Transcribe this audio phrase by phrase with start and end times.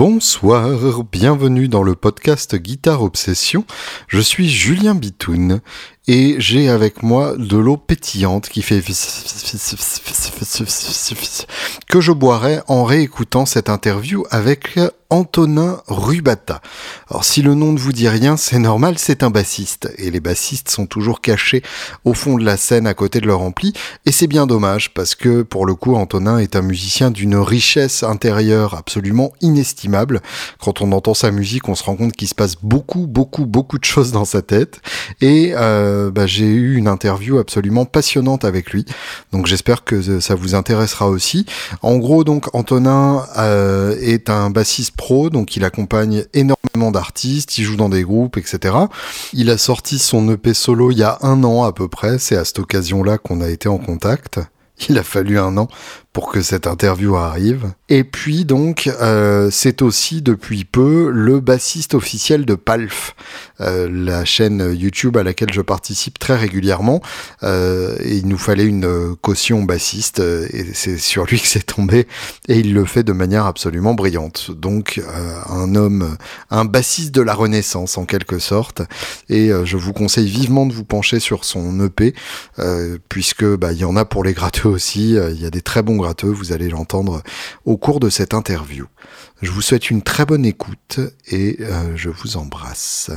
[0.00, 3.64] Bon Bonsoir, bienvenue dans le podcast Guitare Obsession.
[4.06, 5.62] Je suis Julien Bitoun
[6.08, 8.82] et j'ai avec moi de l'eau pétillante qui fait
[11.88, 14.76] que je boirai en réécoutant cette interview avec
[15.08, 16.62] Antonin Rubata.
[17.08, 20.18] Alors si le nom ne vous dit rien, c'est normal, c'est un bassiste et les
[20.18, 21.62] bassistes sont toujours cachés
[22.04, 23.72] au fond de la scène à côté de leur ampli
[24.04, 28.02] et c'est bien dommage parce que pour le coup Antonin est un musicien d'une richesse
[28.02, 30.09] intérieure absolument inestimable.
[30.60, 33.78] Quand on entend sa musique, on se rend compte qu'il se passe beaucoup beaucoup beaucoup
[33.78, 34.80] de choses dans sa tête
[35.20, 38.84] et euh, bah, j'ai eu une interview absolument passionnante avec lui.
[39.32, 41.46] Donc j'espère que ça vous intéressera aussi.
[41.82, 47.64] En gros donc Antonin euh, est un bassiste pro, donc il accompagne énormément d'artistes, il
[47.64, 48.74] joue dans des groupes, etc.
[49.32, 52.36] Il a sorti son EP solo il y a un an à peu près, c'est
[52.36, 54.40] à cette occasion-là qu'on a été en contact.
[54.88, 55.68] Il a fallu un an
[56.12, 57.72] pour que cette interview arrive.
[57.88, 63.14] Et puis donc, euh, c'est aussi depuis peu le bassiste officiel de Palf,
[63.60, 67.00] euh, la chaîne YouTube à laquelle je participe très régulièrement.
[67.44, 72.08] Euh, et il nous fallait une caution bassiste, et c'est sur lui que c'est tombé.
[72.48, 74.50] Et il le fait de manière absolument brillante.
[74.50, 75.00] Donc,
[75.48, 76.16] un homme,
[76.50, 78.82] un bassiste de la Renaissance en quelque sorte.
[79.28, 82.14] Et je vous conseille vivement de vous pencher sur son EP,
[83.08, 85.14] puisque bah, il y en a pour les gratteux aussi.
[85.14, 87.22] Il y a des très bons gratteux, vous allez l'entendre
[87.64, 88.86] au cours de cette interview.
[89.42, 93.10] Je vous souhaite une très bonne écoute et euh, je vous embrasse.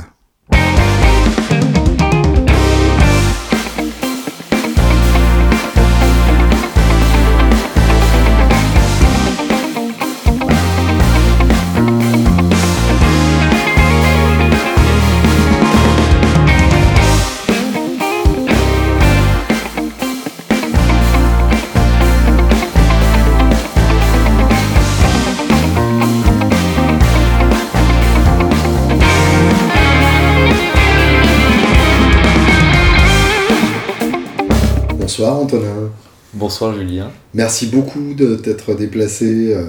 [35.16, 35.90] Bonsoir Antonin.
[36.32, 37.08] Bonsoir Julien.
[37.34, 39.62] Merci beaucoup de t'être déplacé euh,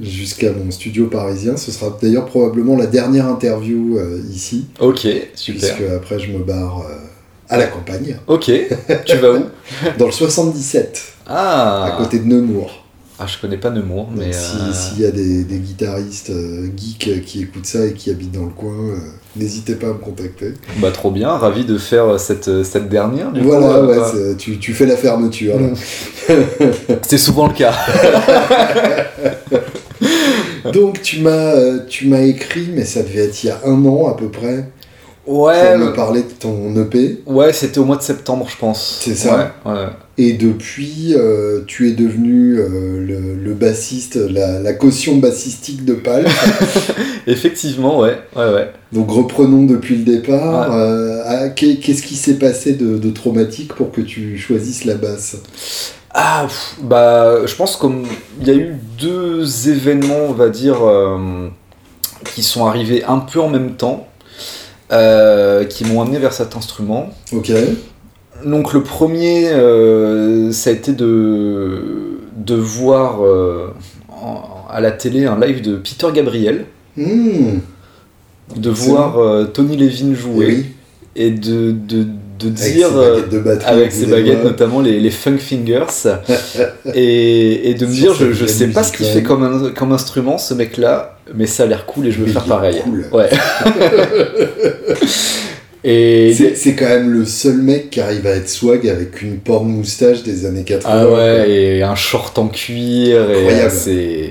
[0.00, 1.56] jusqu'à mon studio parisien.
[1.56, 4.66] Ce sera d'ailleurs probablement la dernière interview euh, ici.
[4.78, 5.74] Ok, super.
[5.74, 6.94] Puisque après je me barre euh,
[7.48, 8.16] à la campagne.
[8.28, 8.52] Ok,
[9.04, 9.44] tu vas où?
[9.98, 11.02] Dans le 77.
[11.26, 12.81] Ah À côté de Nemours.
[13.22, 14.32] Ah, je connais pas Nemours, mais.
[14.32, 16.32] S'il y a des, guitaristes
[16.76, 18.74] geeks qui écoutent ça et qui habitent dans le coin,
[19.36, 20.54] n'hésitez pas à me contacter.
[20.78, 23.30] Bah, trop bien, ravi de faire cette, cette dernière.
[23.30, 25.54] Du voilà, coup, ouais, tu, tu, fais la fermeture.
[27.02, 27.74] C'est souvent le cas.
[30.72, 34.08] Donc, tu m'as, tu m'as écrit, mais ça devait être il y a un an
[34.08, 34.68] à peu près.
[35.26, 35.76] Ouais.
[35.76, 37.22] Pour me parler de ton EP.
[37.26, 39.00] Ouais, c'était au mois de septembre, je pense.
[39.00, 39.52] C'est ça.
[39.64, 39.86] Ouais, ouais.
[40.18, 45.94] Et depuis, euh, tu es devenu euh, le, le, bassiste, la, la, caution bassistique de
[45.94, 46.26] Pal.
[47.26, 48.18] Effectivement, ouais.
[48.36, 48.72] ouais, ouais.
[48.92, 50.68] Donc reprenons depuis le départ.
[50.68, 50.76] Ouais.
[50.76, 55.36] Euh, Qu'est-ce qui s'est passé de, de, traumatique pour que tu choisisses la basse?
[56.10, 60.76] Ah, pff, bah, je pense qu'il y a eu deux événements, on va dire,
[62.34, 64.08] qui sont arrivés un peu en même temps.
[64.90, 67.08] Qui m'ont amené vers cet instrument.
[67.32, 67.50] Ok.
[68.44, 73.68] Donc le premier, euh, ça a été de, de voir euh,
[74.08, 76.64] en, à la télé un live de Peter Gabriel,
[76.96, 77.58] mmh.
[78.56, 80.66] de voir euh, Tony Levin jouer oui.
[81.16, 82.06] et de, de,
[82.38, 86.08] de avec dire ses baguettes, de batterie, avec ses baguettes notamment les, les funk fingers
[86.94, 89.92] et, et, de me dire je, je sais pas ce qu'il fait comme, un, comme
[89.92, 92.80] instrument ce mec là mais ça a l'air cool et je veux mais faire pareil.
[92.84, 93.06] Cool.
[93.12, 93.30] Ouais.
[95.84, 99.64] et c'est quand même le seul mec qui arrive à être swag avec une porte
[99.64, 100.88] moustache des années 80.
[100.90, 104.30] Ah ouais, et un short en cuir, et c'est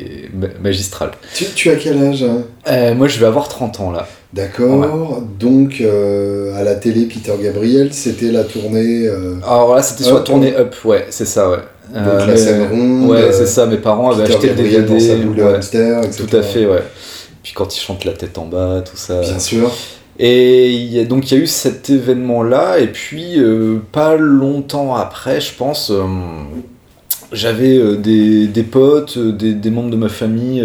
[0.62, 1.12] magistral.
[1.34, 2.44] Tu, tu, as quel âge hein?
[2.70, 4.08] Euh, Moi je vais avoir 30 ans là.
[4.34, 5.24] D'accord, ouais.
[5.40, 9.06] donc euh, à la télé, Peter Gabriel, c'était la tournée.
[9.06, 9.36] Euh...
[9.46, 11.58] Alors là, c'était sur la tournée Up, ouais, c'est ça, ouais.
[11.94, 13.10] Donc la scène ronde.
[13.10, 15.08] Ouais, c'est ça, mes parents avaient acheté Gabriel le DVD.
[15.08, 16.24] Dans sa boule ouais, hamster, etc.
[16.26, 16.84] Tout à fait, ouais.
[17.44, 19.20] Puis quand il chante la tête en bas, tout ça.
[19.20, 19.70] Bien sûr.
[20.24, 24.96] Et y a, donc il y a eu cet événement-là, et puis euh, pas longtemps
[24.96, 26.06] après, je pense, euh,
[27.32, 30.64] j'avais euh, des, des, potes, des, des, membres de ma famille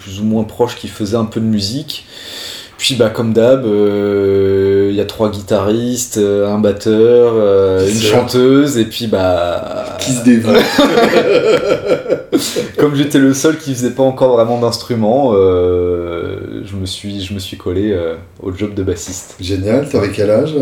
[0.00, 2.06] plus ou moins proches qui faisaient un peu de musique.
[2.78, 7.34] Puis bah comme d'hab, il y a trois guitaristes, un batteur,
[7.86, 10.52] une chanteuse et puis bah qui se dévoue.
[12.78, 17.34] comme j'étais le seul qui faisait pas encore vraiment d'instrument, euh, je me suis je
[17.34, 17.96] me suis collé
[18.42, 19.36] au job de bassiste.
[19.40, 19.88] Génial.
[19.88, 20.54] T'avais quel âge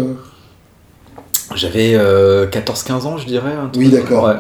[1.55, 3.53] J'avais 14-15 ans, je dirais.
[3.77, 4.25] Oui, d'accord.
[4.25, 4.37] Ouais.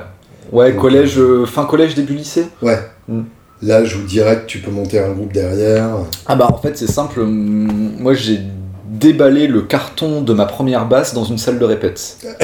[0.53, 2.47] Ouais, collège, fin collège, début lycée.
[2.63, 2.79] Ouais.
[3.09, 3.23] Mm.
[3.63, 5.89] Là, je vous dirais que tu peux monter un groupe derrière.
[6.27, 8.41] Ah bah en fait c'est simple, moi j'ai
[8.87, 12.19] déballé le carton de ma première basse dans une salle de répète.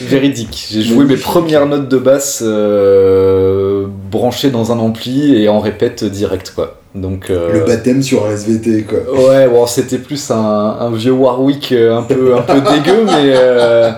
[0.00, 0.66] Véridique.
[0.70, 6.04] J'ai joué mes premières notes de basse euh, branchées dans un ampli et en répète
[6.04, 6.78] direct quoi.
[6.94, 8.98] Donc, euh, Le baptême sur un SVT, quoi.
[9.28, 10.34] Ouais, bon, c'était plus un,
[10.80, 13.90] un vieux Warwick euh, un peu, un peu dégueu, mais, euh,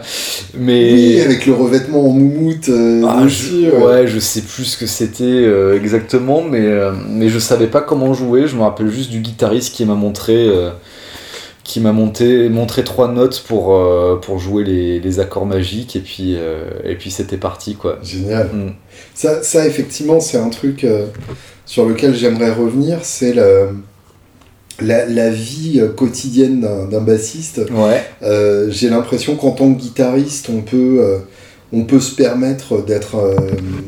[0.58, 0.92] mais.
[0.92, 2.68] Oui, avec le revêtement en moumoute.
[2.70, 3.84] euh, Ah, je, ouais.
[4.00, 5.46] ouais, je sais plus ce que c'était
[5.76, 6.66] exactement, mais,
[7.08, 8.48] mais je savais pas comment jouer.
[8.48, 10.50] Je me rappelle juste du guitariste qui m'a montré,
[11.68, 16.00] qui m'a monté, montré trois notes pour, euh, pour jouer les, les accords magiques, et
[16.00, 17.98] puis, euh, et puis c'était parti, quoi.
[18.02, 18.46] Génial.
[18.54, 18.72] Mm.
[19.14, 21.04] Ça, ça, effectivement, c'est un truc euh,
[21.66, 23.00] sur lequel j'aimerais revenir.
[23.02, 23.68] C'est le-
[24.80, 27.60] la, la vie quotidienne d'un d'un bassiste.
[27.70, 28.02] Ouais,
[28.70, 31.18] J'ai l'impression qu'en tant que guitariste, on peut,
[31.72, 33.36] on peut se permettre d'être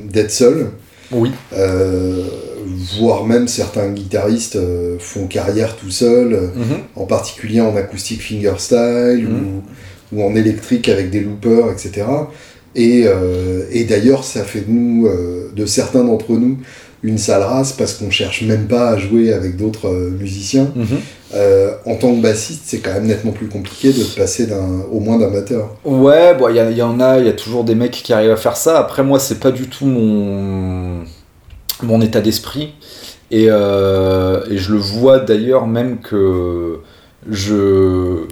[0.05, 0.67] d'être seul.
[1.13, 1.31] oui,
[2.99, 6.79] voire même certains guitaristes euh, font carrière tout seuls, euh, Mhm.
[6.97, 9.63] en particulier en acoustique fingerstyle Mhm.
[10.13, 12.07] ou, ou en électrique avec des loopers, etc.
[12.77, 15.09] Et, euh, et d'ailleurs, ça fait de nous,
[15.57, 16.59] de certains d'entre nous,
[17.03, 20.71] une sale race parce qu'on cherche même pas à jouer avec d'autres euh, musiciens.
[20.77, 20.87] Mhm.
[21.35, 24.83] Euh, en tant que bassiste, c'est quand même nettement plus compliqué de se passer d'un,
[24.93, 25.77] au moins d'un batteur.
[25.85, 28.13] Ouais, bon, il y, a- y en a, il y a toujours des mecs qui
[28.13, 28.79] arrivent à faire ça.
[28.79, 30.99] Après, moi, c'est pas du tout mon,
[31.85, 32.75] mon état d'esprit.
[33.31, 36.81] Et, euh, et je le vois d'ailleurs même que
[37.29, 38.25] je,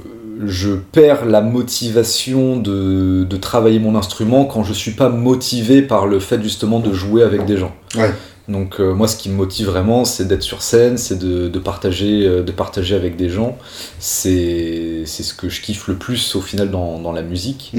[0.44, 6.06] je perds la motivation de, de travailler mon instrument quand je suis pas motivé par
[6.06, 7.74] le fait justement de jouer avec des gens.
[7.96, 8.10] Ouais.
[8.48, 11.58] Donc euh, moi ce qui me motive vraiment c'est d'être sur scène, c'est de, de
[11.58, 13.58] partager, euh, de partager avec des gens.
[13.98, 17.72] C'est ce que je kiffe le plus au final dans, dans la musique.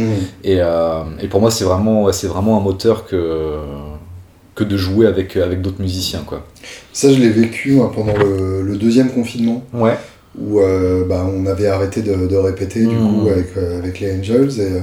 [0.44, 3.56] Et, euh, et pour moi c'est vraiment, ouais, vraiment un moteur que,
[4.60, 6.24] que de jouer avec, avec d'autres musiciens.
[6.26, 6.46] Quoi.
[6.94, 9.64] Ça, je l'ai vécu moi, pendant le, le deuxième confinement.
[9.74, 9.96] Ouais.
[10.40, 14.12] où euh, bah, on avait arrêté de, de répéter du coup avec, euh, avec les
[14.18, 14.80] Angels et, euh,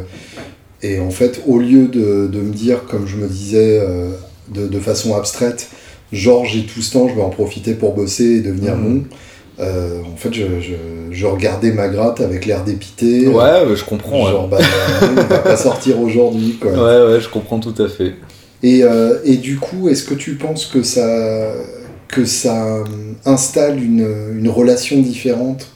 [0.83, 4.11] et en fait au lieu de, de me dire comme je me disais euh,
[4.53, 5.69] de, de façon abstraite
[6.13, 8.83] genre j'ai tout ce temps je vais en profiter pour bosser et devenir Mhm.
[9.01, 9.05] bon
[9.61, 10.75] euh, en fait je, je,
[11.13, 14.25] je regardais ma gratte avec l'air dépité Ouais, euh, je comprends.
[14.27, 14.31] ouais.
[14.33, 14.59] genre bah,
[15.03, 18.15] on va pas sortir aujourd'hui quoi Ouais, ouais, je comprends tout à fait.
[18.63, 21.07] Et, euh, et du coup, est-ce que tu penses que ça,
[22.09, 22.85] que ça euh,
[23.25, 24.07] installe une,
[24.39, 25.69] une relation différente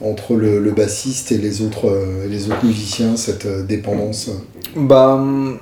[0.00, 4.30] entre le, le bassiste et les autres, euh, les autres musiciens, cette dépendance
[4.76, 5.58] Bah, hum,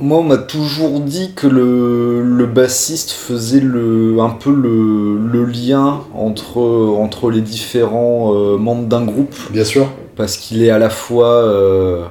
[0.00, 5.44] moi, on m'a toujours dit que le, le bassiste faisait le, un peu le, le
[5.44, 9.88] lien entre, entre les différents euh, membres d'un groupe, Bien sûr.
[10.14, 12.04] parce qu'il est à la fois euh,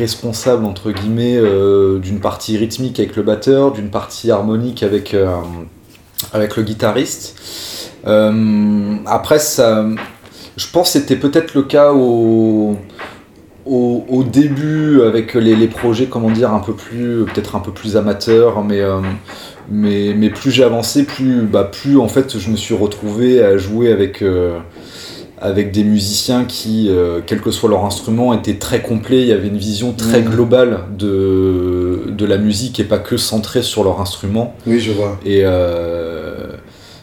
[0.00, 5.28] responsable, entre guillemets, euh, d'une partie rythmique avec le batteur, d'une partie harmonique avec, euh,
[6.32, 7.38] avec le guitariste.
[8.06, 9.86] Euh, après, ça,
[10.56, 12.76] je pense que c'était peut-être le cas au,
[13.66, 18.64] au, début avec les, projets, comment dire, un peu plus, peut-être un peu plus amateurs,
[18.64, 18.80] mais,
[19.70, 23.58] mais, mais plus j'ai avancé, plus, bah, plus en fait je me suis retrouvé à
[23.58, 24.24] jouer avec,
[25.40, 29.20] avec des musiciens qui, euh, quel que soit leur instrument, étaient très complets.
[29.22, 30.30] Il y avait une vision très Mhm.
[30.30, 34.54] globale de, de la musique et pas que centrée sur leur instrument.
[34.66, 35.18] Oui, je vois.
[35.24, 36.48] Et euh,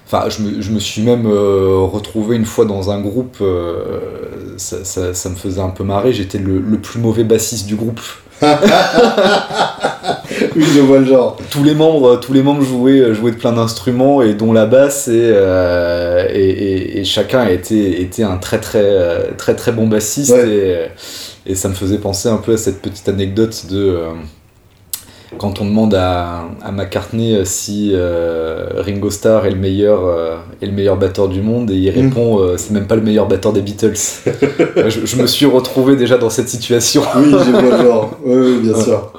[0.05, 3.37] enfin, je me, je me suis même euh, retrouvé une fois dans un groupe,
[4.57, 7.75] ça, ça- ça me faisait un peu marrer, j'étais le, le plus mauvais bassiste du
[7.75, 8.01] groupe.
[10.57, 11.37] Oui, je vois le genre.
[11.51, 15.07] Tous les membres, tous les membres jouaient, jouaient de plein d'instruments et dont la basse
[15.07, 19.87] et, euh, et, et- et chacun été, était un très très euh, très très bon
[19.87, 20.89] bassiste Ouais.
[21.45, 24.09] et, et ça me faisait penser un peu à cette petite anecdote de euh,
[25.37, 30.37] quand on demande à, à McCartney euh, si euh, Ringo Starr est le meilleur euh,
[30.61, 32.01] est le meilleur batteur du monde et il Mm.
[32.07, 33.93] répond euh, c'est même pas le meilleur batteur des Beatles.
[34.87, 37.03] je, je me suis retrouvé déjà dans cette situation.
[37.17, 38.11] Oui, je vois le genre.
[38.25, 38.83] Oui, oui, bien Ouais.
[38.83, 39.11] sûr.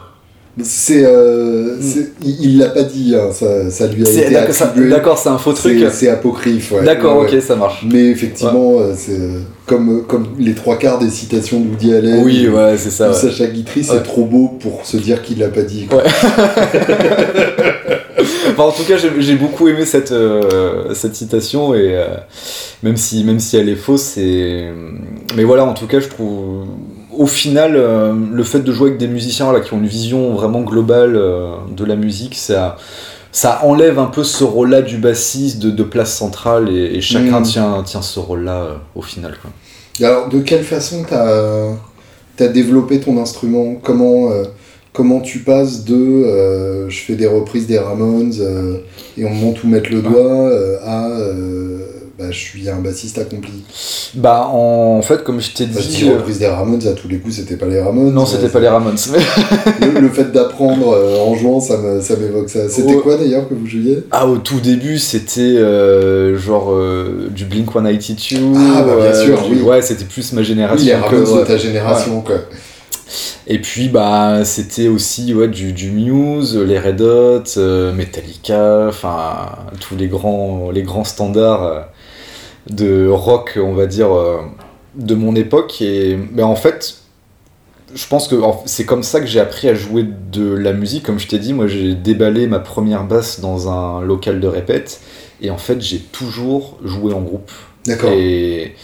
[0.62, 4.88] C'est, euh, c'est- il l'a pas dit, hein, ça, ça lui a été attribué.
[4.90, 5.78] d'accord, c'est un faux truc.
[5.92, 6.72] C'est- apocryphe.
[6.72, 6.84] ouais.
[6.84, 7.84] D'accord, Ouais, ok, ça marche.
[7.90, 12.22] Mais effectivement, euh, c'est euh, comme, comme les trois quarts des citations de Woody Allen.
[12.24, 13.12] Oui, ouais, c'est ça.
[13.12, 15.86] Sacha Guitry, c'est trop beau pour se dire qu'il l'a pas dit.
[15.86, 16.02] quoi.
[18.50, 22.06] Enfin, en tout cas, j'ai beaucoup aimé cette, euh, cette citation et euh,
[22.82, 24.64] même si même si elle est fausse, c'est
[25.36, 26.66] mais voilà, en tout cas, je trouve
[27.18, 30.32] au final euh, le fait de jouer avec des musiciens là qui ont une vision
[30.32, 32.76] vraiment globale euh, de la musique, ça
[33.32, 37.40] ça enlève un peu ce rôle-là du bassiste de, de place centrale et, et chacun
[37.40, 37.42] Mm.
[37.42, 39.50] tient tient ce rôle-là euh, au final quoi.
[40.00, 41.72] Et Alors, de quelle façon t'as
[42.44, 43.74] as développé ton instrument?
[43.82, 44.30] Comment
[44.92, 48.32] comment tu passes de je fais des reprises des Ramones
[49.16, 50.50] et on me montre où mettre le doigt
[50.84, 51.08] à
[52.18, 53.62] bah, je suis un bassiste accompli
[54.14, 55.86] Bah, en, fait, comme je t'ai Bah, dit.
[55.88, 58.12] dis euh, reprise des Ramones, à tous les coups, c'était pas les Ramones.
[58.12, 58.96] Non, c'était pas les Ramones.
[59.80, 62.68] le, le fait d'apprendre euh, en jouant, ça me- ça m'évoque ça.
[62.68, 64.02] C'était quoi d'ailleurs que vous jouiez?
[64.10, 68.36] Ah, au tout début, c'était euh, genre euh, du Blink 182.
[68.56, 69.62] Ah, bah, bien sûr, oui.
[69.62, 70.84] Ouais, c'était plus ma Oui, génération.
[70.84, 72.36] les que- Ramones de ta génération, quoi.
[73.46, 79.50] Et puis, bah, c'était aussi ouais, du, du Muse, les Red Hot, euh, Metallica, enfin,
[79.80, 81.86] tous les grands, les grands standards
[82.70, 84.38] de rock, on va dire, euh,
[84.94, 85.80] de mon époque.
[85.80, 86.98] Et mais en fait,
[87.94, 91.04] je pense que c'est comme ça que j'ai appris à jouer de la musique.
[91.04, 95.00] Comme je t'ai dit, moi, j'ai déballé ma première basse dans un local de répète.
[95.40, 97.50] Et en fait, j'ai toujours joué en groupe.
[97.86, 98.10] D'accord.
[98.12, 98.74] Et,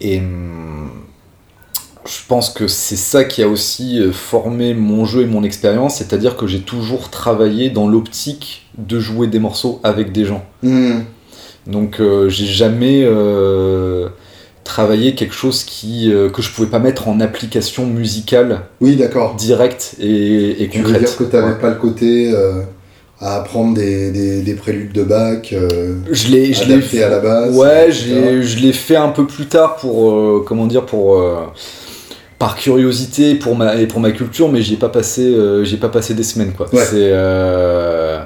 [0.00, 0.90] et hum,
[2.06, 5.96] je pense que c'est ça qui a aussi euh, formé mon jeu et mon expérience,
[5.96, 10.44] c'est-à-dire que j'ai toujours travaillé dans l'optique de jouer des morceaux avec des gens.
[10.62, 11.00] Hmm.
[11.70, 14.08] Donc euh, j'ai jamais euh,
[14.64, 19.34] travaillé quelque chose qui, euh, que je pouvais pas mettre en application musicale Oui, d'accord.
[19.36, 21.02] directe et, et Tu veux concrète.
[21.04, 21.58] dire que tu n'avais Ouais.
[21.60, 22.62] pas le côté euh,
[23.20, 27.08] à apprendre des, des, des préludes de Bach, euh, Je l'ai, je l'ai adapté à
[27.10, 28.40] la base Ouais, etc.
[28.42, 31.22] je l'ai- fait un peu plus tard pour, comment dire, pour,
[32.38, 35.74] par curiosité pour ma, et pour ma culture, mais j'y ai pas passé, euh, j'y
[35.74, 36.66] ai pas passé des semaines, quoi.
[36.72, 36.82] Ouais.
[36.82, 38.20] C'est, euh,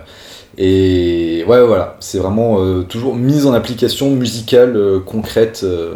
[1.45, 5.95] et ouais, voilà, c'est vraiment euh, toujours mise en application musicale euh, concrète, euh,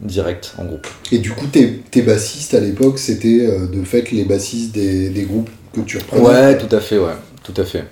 [0.00, 0.86] directe, en groupe.
[1.12, 5.22] Et du coup, tes, tes bassistes à l'époque, c'était de fait les bassistes des, des
[5.22, 6.24] groupes que tu reprenais?
[6.24, 7.84] Ouais, tout à fait, ouais, tout à fait.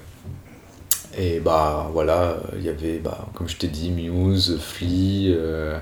[1.19, 5.79] Et bah voilà, il y avait, bah, comme je t'ai dit, Muse, Flea, euh,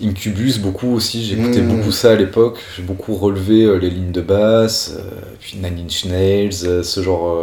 [0.00, 1.68] Incubus, beaucoup aussi, j'écoutais Mm.
[1.68, 5.86] beaucoup ça à l'époque, j'ai beaucoup relevé euh, les lignes de basse, euh, puis Nine
[5.86, 7.36] Inch Nails, ce genre...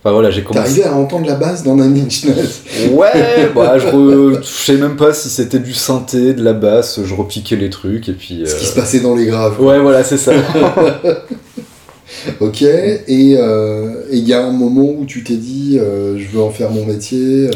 [0.00, 0.62] Enfin voilà, j'ai commencé...
[0.80, 2.24] T'arrivais à entendre la basse dans Nine Inch
[2.92, 7.00] Ouais, bah je, re- je sais même pas si c'était du synthé, de la basse,
[7.04, 8.42] je repiquais les trucs et puis...
[8.46, 9.60] Ce qui euh, se passait dans les graves.
[9.60, 10.32] Ouais, voilà, c'est ça.
[12.40, 16.26] Ok, et euh, et il y a un moment où tu t'es dit, euh, je
[16.28, 17.50] veux en faire mon métier,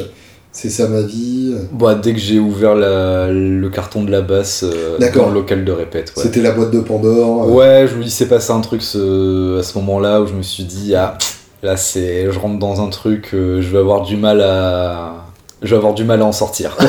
[0.52, 1.54] c'est ça ma vie.
[1.72, 5.64] Bah, dès que j'ai ouvert la- le carton de la basse euh, dans le local
[5.64, 6.12] de répète.
[6.16, 7.44] Ouais, C'était la boîte de Pandore.
[7.44, 10.42] euh, ouais je, il s'est passé un truc ce- à ce moment-là où je me
[10.42, 11.16] suis dit, ah,
[11.62, 15.14] là, c'est, je rentre dans un truc, euh, je vais avoir du mal à.
[15.62, 16.76] Je vais avoir du mal à en sortir.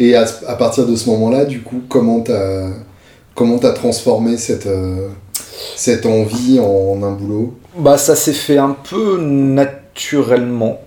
[0.00, 0.24] Et à,
[0.56, 2.68] partir de ce moment-là, du coup, comment t'as
[3.34, 5.08] comment t'as transformé cette, euh,
[5.76, 7.54] cette envie en un boulot?
[7.76, 10.80] Bah, ça s'est fait un peu naturellement.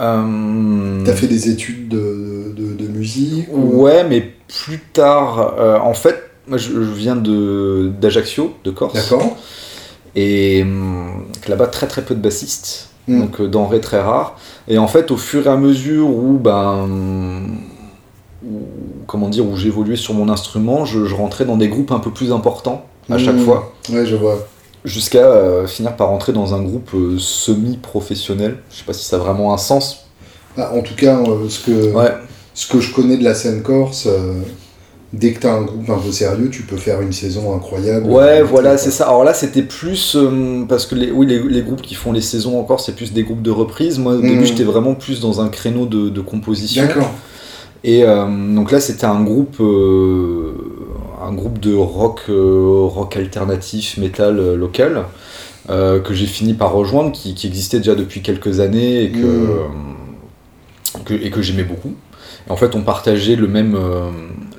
[0.00, 5.76] Euh, T'as fait des études de, de, de musique ou- Ouais, mais plus tard, euh,
[5.78, 6.14] en fait,
[6.46, 8.94] moi je, je viens de, d'Ajaccio, de Corse.
[8.94, 9.36] D'accord.
[10.20, 13.20] Et hum, là-bas, très très peu de bassistes, Mm.
[13.20, 14.36] donc euh, denrées très rares.
[14.66, 16.88] Et en fait, au fur et à mesure où, ben,
[18.44, 18.66] où-
[19.06, 22.10] comment dire, où j'évoluais sur mon instrument, je, je rentrais dans des groupes un peu
[22.10, 23.44] plus importants à chaque Mm.
[23.44, 24.46] fois, Ouais, je vois.
[24.84, 28.58] jusqu'à euh, finir par rentrer dans un groupe euh, semi-professionnel.
[28.70, 30.06] Je sais pas si ça a vraiment un sens.
[30.56, 31.16] Ah, en tout cas,
[31.48, 32.12] ce, que, Ouais,
[32.54, 34.42] ce que je connais de la scène corse, euh,
[35.12, 38.06] dès que t'as un groupe un peu sérieux, tu peux faire une saison incroyable.
[38.10, 39.06] ouais, voilà, c'est ça.
[39.06, 42.20] Alors là, c'était plus euh, parce que les, oui, les, les groupes qui font les
[42.20, 43.98] saisons encore, c'est plus des groupes de reprise.
[43.98, 46.82] Moi, au début, j'étais vraiment plus dans un créneau de, de composition.
[46.84, 47.10] D'accord.
[47.84, 50.52] Et euh, donc là, c'était un groupe, euh,
[51.24, 55.04] un groupe de rock, rock alternatif, métal euh, local,
[55.68, 59.50] que j'ai fini par rejoindre, qui, qui existait déjà depuis quelques années et que, Mm.
[59.50, 61.92] euh, que- et que j'aimais beaucoup.
[62.48, 63.76] Et en fait, on partageait le même,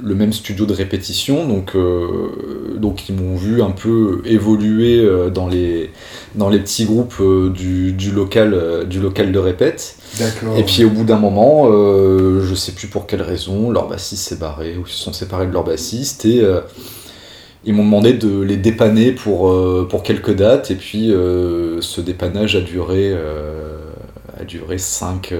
[0.03, 5.29] le même studio de répétition, donc, euh, donc ils m'ont vu un peu évoluer euh,
[5.29, 5.91] dans, les,
[6.35, 9.95] dans les petits groupes euh, du, du, local, du local de répète.
[10.57, 14.27] Et puis au bout d'un moment, euh, je sais plus pour quelle raison, leur bassiste
[14.27, 16.61] s'est barré ou ils se sont séparés de leur bassiste et euh,
[17.65, 19.53] ils m'ont demandé de les dépanner pour,
[19.89, 23.13] pour quelques dates et puis ce dépannage a duré,
[24.39, 25.33] a duré 5,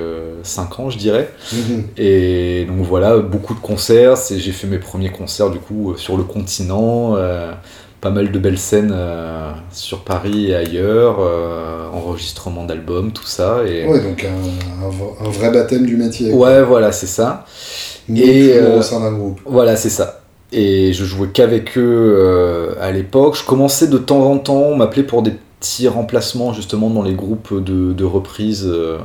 [0.80, 1.30] ans je dirais.
[1.54, 1.84] Mhm.
[1.98, 6.18] Et donc voilà, beaucoup de concerts, j'ai fait mes premiers concerts du coup euh, sur
[6.18, 7.52] le continent, euh,
[8.02, 13.60] pas mal de belles scènes euh, sur Paris et ailleurs, euh, enregistrement d'albums, tout ça.
[13.68, 13.86] Et...
[13.88, 16.32] Ouais, donc un, un v- un vrai baptême du métier.
[16.32, 17.46] Ouais, voilà, c'est ça.
[18.08, 19.40] Mais Et, toujours euh, au sein d'un groupe.
[19.46, 20.22] Voilà, c'est ça.
[20.52, 23.36] Et je jouais qu'avec eux euh, à l'époque.
[23.38, 27.14] Je commençais de temps en temps, on m'appelait pour des petits remplacements justement dans les
[27.14, 28.66] groupes de, de reprises.
[28.66, 28.98] euh,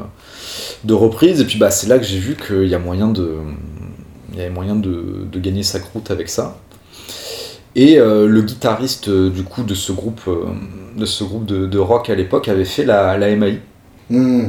[0.84, 1.40] de reprises.
[1.40, 3.36] Et puis bah, c'est là que j'ai vu qu'il y a moyen de,
[4.32, 6.58] il y avait moyen de, de gagner sa croûte avec ça.
[7.76, 10.20] Et le guitariste du coup de ce groupe,
[10.96, 13.58] de, ce groupe de, rock à l'époque avait fait la, la MAI.
[14.10, 14.44] Hmm.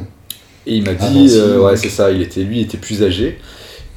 [0.67, 3.39] Et il m'a dit, ouais c'est ça, il était, lui il était plus âgé.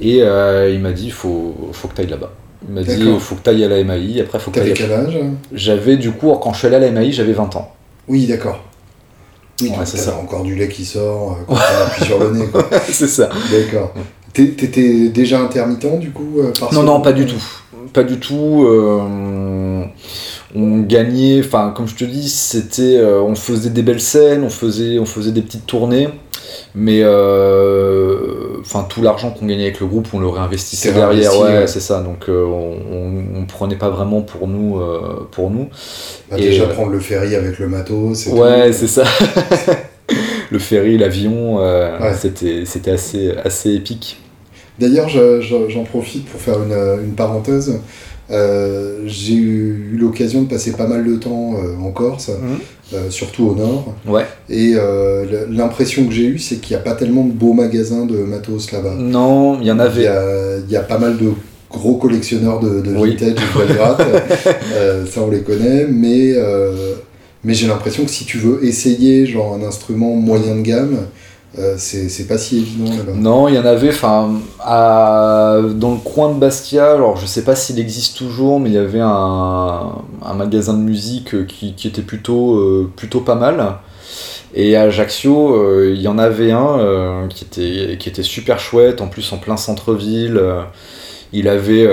[0.00, 2.32] Et il m'a dit, il faut, faut que tu ailles là-bas.
[2.66, 4.72] Il m'a dit, il faut que tu ailles à la MAI, après faut que tu
[4.72, 5.18] quel âge?
[5.52, 7.74] J'avais du coup, quand je suis allé à la MAI, j'avais 20 ans.
[8.08, 8.64] Oui, d'accord.
[9.60, 10.16] Oui, c'est ça.
[10.16, 12.48] encore du lait qui sort euh, quand on appuie sur le nez.
[12.90, 13.28] c'est ça.
[13.50, 13.92] D'accord.
[14.32, 17.42] T'étais déjà intermittent du coup euh, Non, non, pas du tout.
[17.92, 18.64] Pas du tout.
[18.68, 19.84] Euh,
[20.54, 24.98] on gagnait, enfin, comme je te dis, c'était, on faisait des belles scènes, on faisait,
[24.98, 26.08] on faisait des petites tournées.
[26.74, 31.38] Mais euh, enfin, tout l'argent qu'on gagnait avec le groupe, on le réinvestissait derrière.
[31.40, 32.02] ouais, c'est ça.
[32.02, 34.78] Donc euh, on, on, prenait pas vraiment pour nous.
[34.78, 35.68] Euh, pour nous.
[36.30, 38.26] Bah, déjà prendre le ferry avec le matos.
[38.26, 39.04] Ouais, c'est ça.
[40.50, 41.60] le ferry, l'avion,
[42.14, 44.20] c'était c'était assez assez épique.
[44.78, 47.80] D'ailleurs, j'en profite pour faire une, une parenthèse.
[48.30, 52.58] Euh, j'ai eu, l'occasion de passer pas mal de temps euh, en Corse, mhm.
[52.94, 53.94] Euh, surtout au nord.
[54.06, 54.26] Ouais.
[54.48, 54.74] Et
[55.50, 58.72] l'impression que j'ai eue, c'est qu'il n'y a pas tellement de beaux magasins de matos
[58.72, 58.94] là-bas.
[58.98, 60.08] Non, il y en avait.
[60.66, 61.32] Il y, a, pas mal de
[61.70, 66.34] gros collectionneurs de, de vintage de ça, on les connaît, mais,
[67.44, 70.98] mais j'ai l'impression que si tu veux essayer genre un instrument moyen de gamme,
[71.56, 73.12] euh, c'est pas si évident là-bas.
[73.14, 77.56] Non, il y en avait, enfin, dans le coin de Bastia, alors je sais pas
[77.56, 80.02] s'il existe toujours, mais il y avait un,
[80.36, 83.78] magasin de musique qui, était plutôt, euh, plutôt pas mal.
[84.54, 89.00] Et à Ajaccio, euh, il y en avait un qui, était, qui était super chouette,
[89.00, 90.40] en plus en plein centre-ville.
[91.32, 91.88] il avait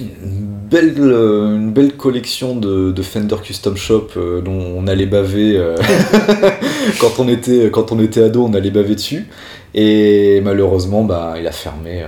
[0.00, 5.06] une belle, euh, une belle collection de, de, Fender Custom Shop euh, dont on allait
[5.06, 5.76] baver euh,
[6.98, 9.26] quand, on était, quand on était ado, on allait baver dessus.
[9.74, 12.04] Et malheureusement, bah, il a fermé.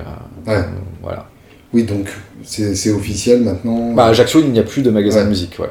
[1.02, 1.26] voilà.
[1.74, 2.08] Oui, donc
[2.42, 3.92] c'est officiel maintenant.
[3.92, 5.58] Bah, à Ajaccio, il n'y a plus de magasin de musique.
[5.58, 5.68] Ouais.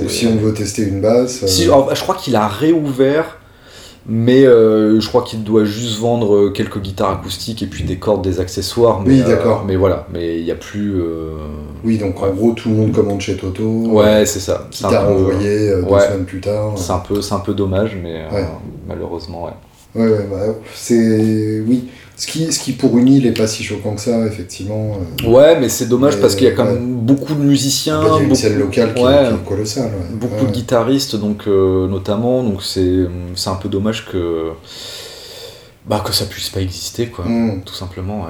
[0.00, 1.46] donc si on veut tester une basse.
[1.46, 3.37] Si, je crois qu'il a réouvert
[4.08, 7.96] mais euh, je crois qu'il doit juste vendre euh, quelques guitares acoustiques et puis des
[7.96, 9.02] cordes, des accessoires.
[9.02, 9.60] Mais, oui, d'accord.
[9.60, 11.00] Euh, mais voilà, mais il n'y a plus.
[11.84, 13.62] Oui, donc en gros, tout le monde commande chez Toto.
[13.62, 14.66] Ouais, c'est ça.
[14.70, 16.72] Qui t'a renvoyé deux semaines plus tard.
[16.76, 18.24] C'est un, peu, un peu dommage, mais
[18.86, 19.52] malheureusement, ouais.
[19.94, 21.60] Ouais, ouais, bah, c'est.
[21.66, 21.88] Oui.
[22.18, 24.98] Ce qui, ce qui pour une île n'est pas si choquant que ça, effectivement.
[25.22, 25.28] Euh.
[25.28, 28.00] Ouais, mais c'est dommage parce qu'il y a quand même beaucoup de musiciens.
[28.02, 29.92] Il y a une beaucoup, scène locale qui, est colossale.
[30.14, 33.06] Beaucoup de guitaristes, donc, euh, notamment, donc c'est
[33.46, 34.50] un peu dommage que,
[35.86, 37.62] bah, que ça puisse pas exister, quoi, mm.
[37.64, 38.26] tout simplement.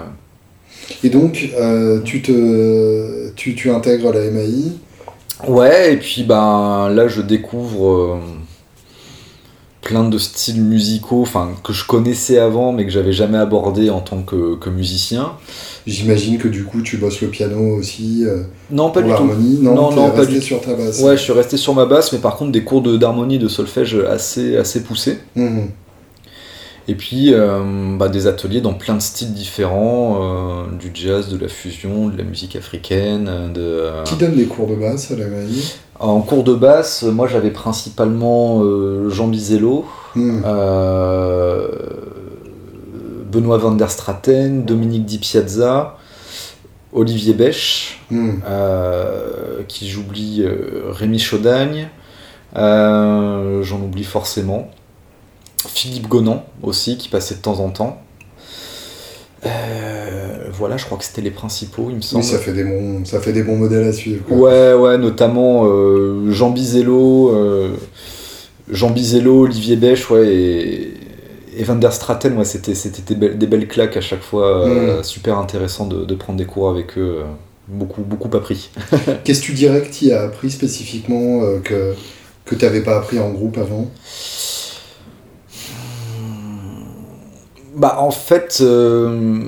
[1.02, 4.72] Et donc, euh, tu, te, tu, tu intègres la MAI
[5.46, 8.20] Ouais, et puis ben, là je découvre
[9.88, 14.00] plein de styles musicaux enfin que je connaissais avant mais que j'avais jamais abordé en
[14.00, 15.32] tant que, que musicien.
[15.86, 18.24] J'imagine que du coup tu bosses le piano aussi.
[18.26, 19.30] Euh, non, pas du tout.
[19.62, 21.00] Non, non, non pas du sur ta basse.
[21.00, 23.94] Ouais, je suis resté sur ma basse, mais par contre des cours d'harmonie, de, solfège
[23.94, 25.20] assez, assez poussés.
[25.34, 25.60] Mmh.
[26.88, 31.36] Et puis euh, bah, des ateliers dans plein de styles différents, euh, du jazz, de
[31.36, 33.52] la fusion, de la musique africaine.
[33.52, 35.46] De, Qui donne des cours de basse à la MAI
[36.00, 40.42] en cours de basse, moi j'avais principalement euh, Jean Bizello, hmm.
[43.32, 45.96] Benoît van der Straten, Dominique Di Piazza,
[46.92, 48.30] Olivier Bech, hmm.
[48.48, 50.44] euh, qui j'oublie
[50.88, 51.88] Rémi Chaudagne,
[52.54, 54.70] j'en oublie forcément,
[55.66, 58.02] Philippe Gonan aussi qui passait de temps en temps.
[59.46, 62.24] Euh, voilà, je crois que c'était les principaux, il me semble.
[62.24, 64.24] Oui, ça fait des bons, ça fait des bons modèles à suivre.
[64.30, 67.70] Ouais, ouais, notamment euh, Jean Bizello, euh,
[68.70, 70.94] Jean Bizello, Olivier Bech, ouais, et,
[71.62, 75.04] Van der Straten, ouais, c'était, c'était des, belles, claques à chaque fois, mm.
[75.04, 77.22] super intéressant de, prendre des cours avec eux,
[77.68, 78.70] beaucoup, beaucoup appris.
[79.24, 81.94] Qu'est-ce que tu dirais que tu as appris spécifiquement que,
[82.44, 83.88] que tu n'avais pas appris en groupe avant?
[87.78, 89.40] Bah, en fait, euh,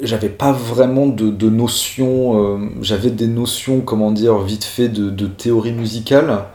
[0.00, 2.56] j'avais pas vraiment de, de notions.
[2.56, 6.46] Euh, j'avais des notions, comment dire, vite fait de, de théorie musicale,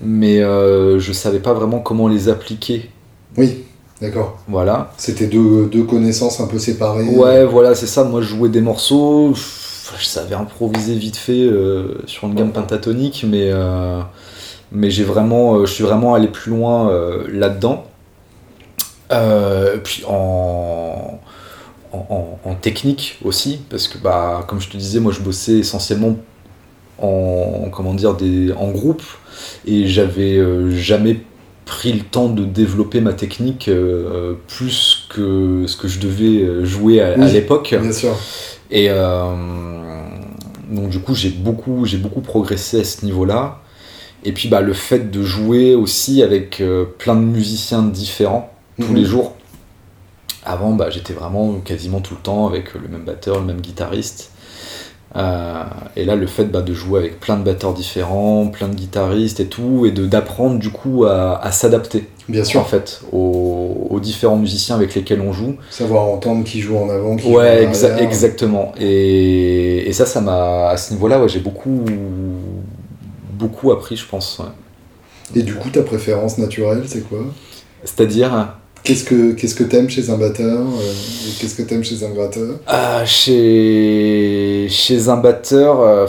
[0.00, 2.88] mais euh, je savais pas vraiment comment les appliquer.
[3.36, 3.64] Oui,
[4.00, 4.38] d'accord.
[4.46, 4.92] Voilà.
[4.96, 7.08] C'était deux, deux, connaissances un peu séparées.
[7.08, 8.04] Ouais, voilà, c'est ça.
[8.04, 9.34] Moi, je jouais des morceaux.
[9.34, 11.48] Je savais improviser vite fait
[12.06, 13.52] sur une gamme pentatonique, mais,
[14.72, 16.90] mais j'ai vraiment, je suis vraiment allé plus loin
[17.28, 17.84] là-dedans.
[19.12, 21.20] Euh, puis en,
[21.92, 26.16] en, technique aussi, parce que bah, comme je te disais, moi je bossais essentiellement
[26.98, 29.02] en, comment dire, des, en groupe
[29.66, 31.20] et j'avais euh, jamais
[31.64, 37.00] pris le temps de développer ma technique euh, plus que ce que je devais jouer
[37.00, 37.74] à, l'époque.
[37.80, 38.16] Bien sûr.
[38.70, 43.60] Et donc du coup, j'ai beaucoup, j'ai beaucoup progressé à ce niveau-là.
[44.24, 46.60] Et puis bah, le fait de jouer aussi avec
[46.98, 48.96] plein de musiciens différents tous Mhm.
[48.96, 49.34] les jours.
[50.44, 54.30] Avant, bah, j'étais vraiment quasiment tout le temps avec le même batteur, le même guitariste.
[55.16, 55.64] Euh,
[55.96, 59.40] et là, le fait bah, de jouer avec plein de batteurs différents, plein de guitaristes
[59.40, 62.66] et tout, et d'apprendre du coup à, à s'adapter Bien en sûr.
[62.68, 65.54] fait aux, aux différents musiciens avec lesquels on joue.
[65.70, 68.00] Savoir entendre qui joue en avant, qui joue en Ouais, exa- arrière.
[68.06, 68.72] exactement.
[68.78, 71.84] Et, et ça, ça m'a à ce niveau-là, ouais, j'ai beaucoup
[73.32, 74.38] beaucoup appris, je pense.
[74.38, 75.38] ouais.
[75.40, 77.18] Et du coup, ta préférence naturelle, c'est quoi?
[77.84, 78.54] C'est-à-dire
[78.86, 82.10] Qu'est-ce que qu'est-ce que t'aimes chez un batteur euh, et qu'est-ce que t'aimes chez un
[82.10, 82.54] gratteur?
[82.72, 86.06] Euh, chez chez un batteur, euh,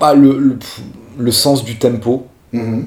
[0.00, 0.58] bah, le, le,
[1.18, 2.26] le sens du tempo.
[2.52, 2.84] Mhm.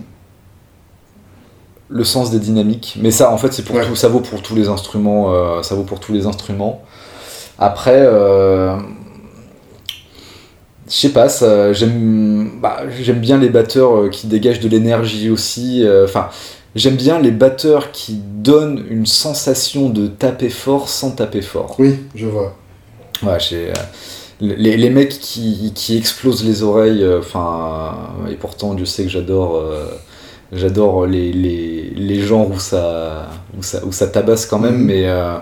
[1.89, 2.97] le sens des dynamiques.
[3.01, 3.85] Mais ça, en fait, c'est pour Ouais.
[3.85, 5.31] tout, ça vaut pour tous les instruments.
[5.33, 6.81] euh, ça vaut pour tous les instruments.
[7.59, 8.75] Après, euh,
[10.89, 11.27] je sais pas,
[11.73, 15.85] j'aime, bah, j'aime bien les batteurs qui dégagent de l'énergie aussi.
[16.03, 16.29] Enfin,
[16.75, 21.75] j'aime bien les batteurs qui donnent une sensation de taper fort sans taper fort.
[21.79, 22.55] Oui, je vois.
[23.23, 23.73] Ouais, j'ai, euh,
[24.39, 27.95] les, les mecs qui, qui explosent les oreilles, euh, enfin,
[28.29, 29.85] et pourtant Dieu sait que j'adore, euh,
[30.51, 33.27] j'adore les, les, les genres où ça,
[33.57, 34.85] où ça, où ça tabasse quand même, Mhm.
[34.85, 35.37] mais, euh,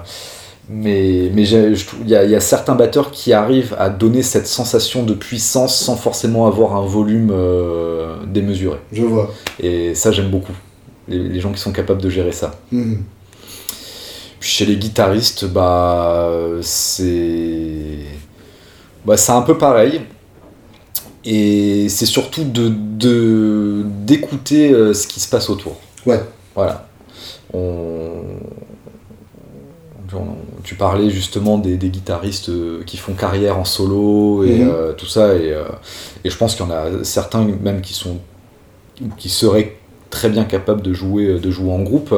[0.70, 1.78] mais, mais il
[2.10, 5.96] y a, y a certains batteurs qui arrivent à donner cette sensation de puissance sans
[5.98, 8.78] forcément avoir un volume euh, démesuré.
[8.94, 9.30] Je vois.
[9.62, 10.54] Et ça, j'aime beaucoup.
[11.08, 12.60] Les, les gens qui sont capables de gérer ça.
[12.72, 13.04] Mhm.
[14.40, 16.30] Puis chez les guitaristes, bah,
[16.62, 17.98] c'est
[19.06, 20.02] bah, un peu pareil.
[21.24, 25.78] Et c'est surtout de de- d'écouter euh, ce qui se passe autour.
[26.06, 26.22] Ouais.
[26.54, 26.88] Voilà.
[27.54, 28.22] On...
[30.64, 34.70] Tu parlais justement des, des guitaristes euh, qui font carrière en solo et Mhm.
[34.70, 35.36] euh, tout ça.
[35.36, 35.64] Et, euh,
[36.24, 38.18] et je pense qu'il y en a certains même qui sont
[39.18, 39.76] qui seraient
[40.16, 42.16] très bien capables de jouer, de jouer en groupe.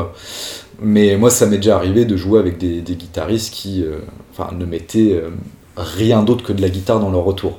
[0.80, 3.98] Mais moi, ça m'est déjà arrivé de jouer avec des, des guitaristes qui euh,
[4.32, 5.32] enfin, ne mettaient euh,
[5.76, 7.58] rien d'autre que de la guitare dans leur retour.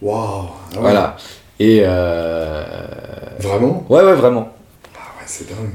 [0.00, 0.20] Waouh.
[0.20, 0.80] Ah ouais.
[0.80, 1.16] Voilà.
[1.58, 1.80] Et.
[1.82, 2.62] euh,
[3.40, 3.84] Vraiment?
[3.88, 4.48] Ouais, ouais, vraiment.
[4.94, 5.74] Ah ouais, c'est dingue.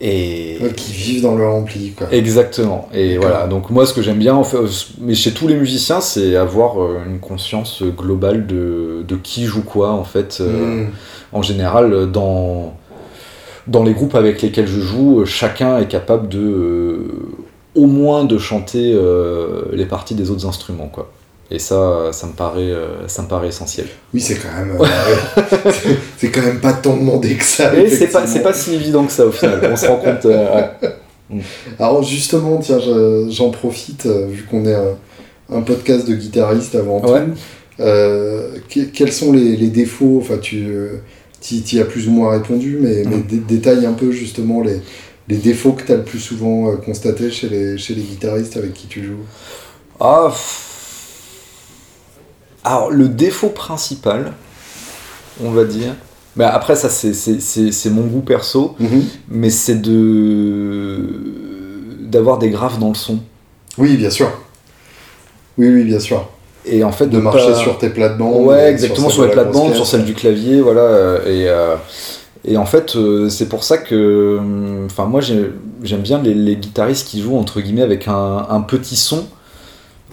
[0.00, 0.58] Et.
[0.62, 2.06] Ouais, qui vivent dans leur ampli, quoi.
[2.12, 2.88] Exactement.
[2.94, 3.46] Et voilà.
[3.48, 4.58] Donc, moi, ce que j'aime bien, en fait,
[5.00, 9.62] mais chez tous les musiciens, c'est avoir euh, une conscience globale de, de qui joue
[9.62, 10.38] quoi, en fait.
[10.40, 10.88] euh, Mhm.
[11.32, 12.74] en général, dans,
[13.66, 16.98] dans les groupes avec lesquels je joue, euh, chacun est capable de, euh,
[17.74, 21.10] au moins, de chanter euh, les parties des autres instruments, quoi.
[21.50, 23.86] Et ça, ça me paraît, euh, ça me paraît essentiel.
[24.12, 24.76] Oui, c'est quand même.
[24.78, 24.84] euh.
[26.18, 27.74] C'est- quand même pas tant demandé que ça.
[27.74, 29.60] Et c'est pas, pas si évident que ça au final.
[29.72, 30.26] On se rend compte.
[30.26, 30.66] euh,
[31.30, 31.40] ouais.
[31.78, 34.96] Alors justement, tiens, je- j'en profite, vu qu'on est un,
[35.50, 37.24] un podcast de guitaristes avant Ouais.
[37.24, 37.30] tout.
[37.80, 40.66] Euh, que- quels sont les, les défauts Enfin, tu
[41.50, 44.80] y as plus ou moins répondu, mais, mais dé- détaille un peu justement les,
[45.28, 48.74] les défauts que tu as le plus souvent constatés chez les, chez les guitaristes avec
[48.74, 49.24] qui tu joues?
[50.00, 50.66] Ah, pff.
[52.68, 54.32] Alors, le défaut principal,
[55.42, 55.94] on va dire.
[56.36, 58.74] Mais après, ça, c'est- c'est c'est- c'est mon goût perso.
[59.28, 60.98] mais c'est de
[62.02, 63.18] d'avoir des graves dans le son
[63.76, 64.30] Oui, bien sûr.
[65.58, 66.26] Oui, oui, bien sûr.
[66.70, 68.44] et en fait De de marcher pas- sur tes plates-bandes.
[68.44, 71.76] ouais exactement sur, les la plates-bandes sur celle du clavier voilà euh, et euh,
[72.44, 74.38] et en fait euh, c'est pour ça que
[74.84, 75.50] enfin moi j'ai-
[75.82, 79.24] j'aime bien les, les guitaristes qui jouent entre guillemets avec un, un petit son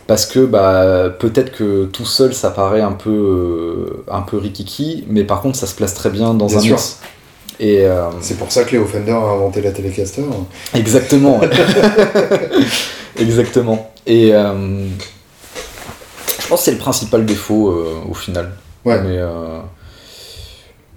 [0.08, 5.04] parce que bah peut-être que tout seul ça paraît un peu euh, un peu rikiki
[5.10, 6.76] mais par contre ça se place très bien dans Bien un sûr.
[6.76, 7.00] mix
[7.60, 10.24] et euh, C'est pour ça que Léo Fender a inventé la Telecaster.
[10.74, 11.40] Exactement.
[11.40, 11.50] ouais.
[13.18, 13.92] Exactement.
[14.06, 14.88] Et euh,
[16.42, 18.52] je pense que c'est le principal défaut euh, au final.
[18.84, 19.00] Ouais.
[19.02, 19.60] Mais, euh,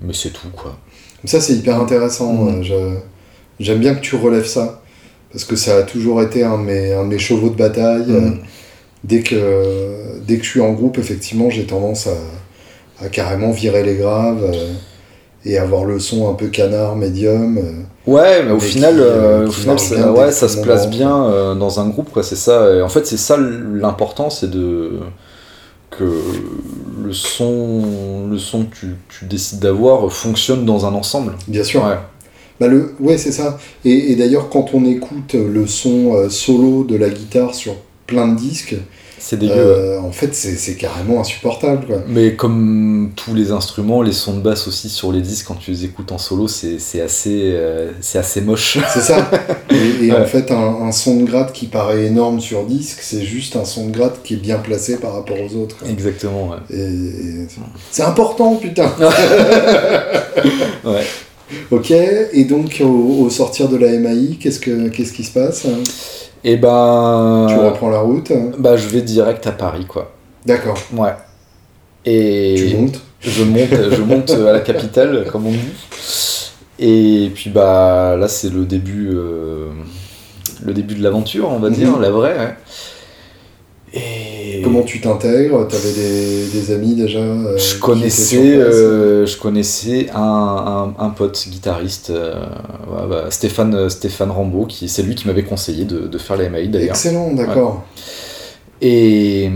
[0.00, 0.76] mais c'est tout quoi.
[1.24, 2.62] Ça, c'est hyper intéressant.
[2.62, 2.96] Je-
[3.60, 4.82] J'aime bien que tu relèves ça.
[5.32, 8.04] Parce que ça a toujours été un de mes, un de mes chevaux de bataille.
[8.08, 8.38] euh, Mhm.
[9.04, 13.84] Dès que, dès que je suis en groupe, effectivement, j'ai tendance à, à carrément virer
[13.84, 14.72] les graves euh,
[15.44, 17.58] et avoir le son un peu canard, médium.
[17.58, 18.10] euh.
[18.10, 21.54] Ouais, mais au final, qui, euh, au final, ça, ouais, ça se place bien euh,
[21.54, 22.08] dans un groupe.
[22.22, 22.74] C'est ça.
[22.74, 24.98] Et en fait, c'est ça l'important, c'est de
[25.90, 26.04] que
[27.04, 31.34] le son, le son que tu, tu décides d'avoir fonctionne dans un ensemble.
[31.46, 31.84] Bien sûr.
[31.84, 31.96] Ouais.
[32.60, 33.58] Bah le, ouais, c'est ça.
[33.84, 37.74] Et, et d'ailleurs, quand on écoute le son solo de la guitare sur
[38.08, 38.74] plein de disques.
[39.20, 39.52] C'est dégueu.
[39.56, 41.86] Euh, en fait, c'est carrément insupportable.
[41.86, 41.96] Quoi.
[42.06, 45.72] Mais comme tous les instruments, les sons de basse aussi sur les disques, quand tu
[45.72, 48.78] les écoutes en solo, c'est c'est assez, euh, c'est assez moche.
[48.94, 49.28] C'est ça.
[49.70, 50.20] Et, et Ouais.
[50.20, 53.64] en fait, un, un son de gratte qui paraît énorme sur disque, c'est juste un
[53.66, 55.76] son de gratte qui est bien placé par rapport aux autres.
[55.78, 55.88] quoi.
[55.88, 56.56] Exactement, ouais.
[56.70, 57.46] Et, et
[57.90, 58.90] c'est important, putain.
[60.84, 61.04] ouais.
[61.70, 61.90] Ok.
[61.90, 65.82] Et donc, au, au sortir de la MAI, qu'est-ce que qu'est-ce qui se passe hein
[66.44, 67.46] Et ben.
[67.48, 68.30] Tu reprends la route.
[68.30, 70.12] hein Bah, je vais direct à Paris, quoi.
[70.46, 70.78] D'accord.
[70.96, 71.12] Ouais.
[72.04, 72.54] Et.
[72.56, 73.00] Tu montes.
[73.20, 75.58] Je monte, je monte à la capitale, comme on dit.
[76.80, 79.70] Et puis bah là c'est le début, euh,
[80.64, 81.74] le début de l'aventure, on va Mhm.
[81.74, 82.38] dire, la vraie.
[82.38, 82.54] ouais.
[83.94, 84.37] Et
[84.68, 90.94] Comment tu t'intègres T'avais des, des amis déjà euh, je connaissais, euh, je connaissais un,
[90.98, 92.34] un, un pote guitariste, euh,
[92.86, 96.50] ouais, bah, Stéphane, Stéphane Rambaud, qui c'est lui qui m'avait conseillé de, de faire la
[96.50, 96.90] MAI d'ailleurs.
[96.90, 97.84] Excellent, d'accord.
[98.82, 99.50] Et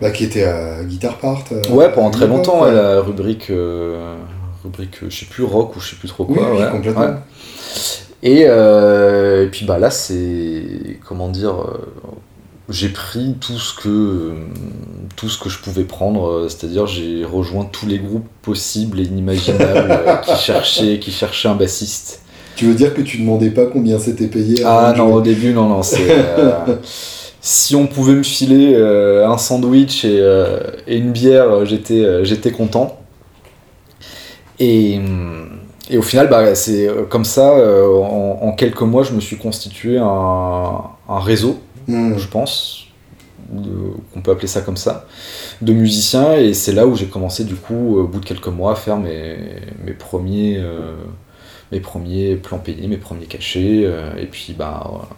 [0.00, 1.42] Bah, qui était à Guitar Part.
[1.70, 2.72] ouais, pendant très longtemps, ouais.
[2.72, 3.50] la rubrique,
[4.62, 6.52] rubrique, je sais plus rock ou je sais plus trop quoi.
[6.54, 7.16] oui, complètement.
[8.22, 11.56] Et, et puis bah là, c'est comment dire,
[12.68, 14.32] j'ai pris tout ce que
[15.14, 19.04] tout ce que je pouvais prendre, euh, c'est-à-dire j'ai rejoint tous les groupes possibles et
[19.04, 22.22] inimaginables euh, qui cherchaient qui cherchaient un bassiste.
[22.56, 25.68] Tu veux dire que tu demandais pas combien c'était payé Ah non, au début non
[25.68, 26.76] non, c'est euh,
[27.40, 32.50] si on pouvait me filer euh, un sandwich et, euh, et une bière, j'étais j'étais
[32.50, 32.98] content.
[34.58, 34.98] Et
[35.88, 39.98] et au final, bah, c'est comme ça, en, en quelques mois, je me suis constitué
[39.98, 42.16] un, un réseau, Hmm.
[42.18, 42.86] je pense,
[44.12, 45.06] qu'on peut appeler ça comme ça,
[45.62, 46.34] de musiciens.
[46.36, 48.96] Et c'est là où j'ai commencé, du coup, au bout de quelques mois, à faire
[48.96, 49.36] mes,
[49.84, 50.94] mes, premiers, euh,
[51.72, 53.82] mes premiers plans payés, mes premiers cachets.
[53.84, 55.14] euh, et puis, bah, euh,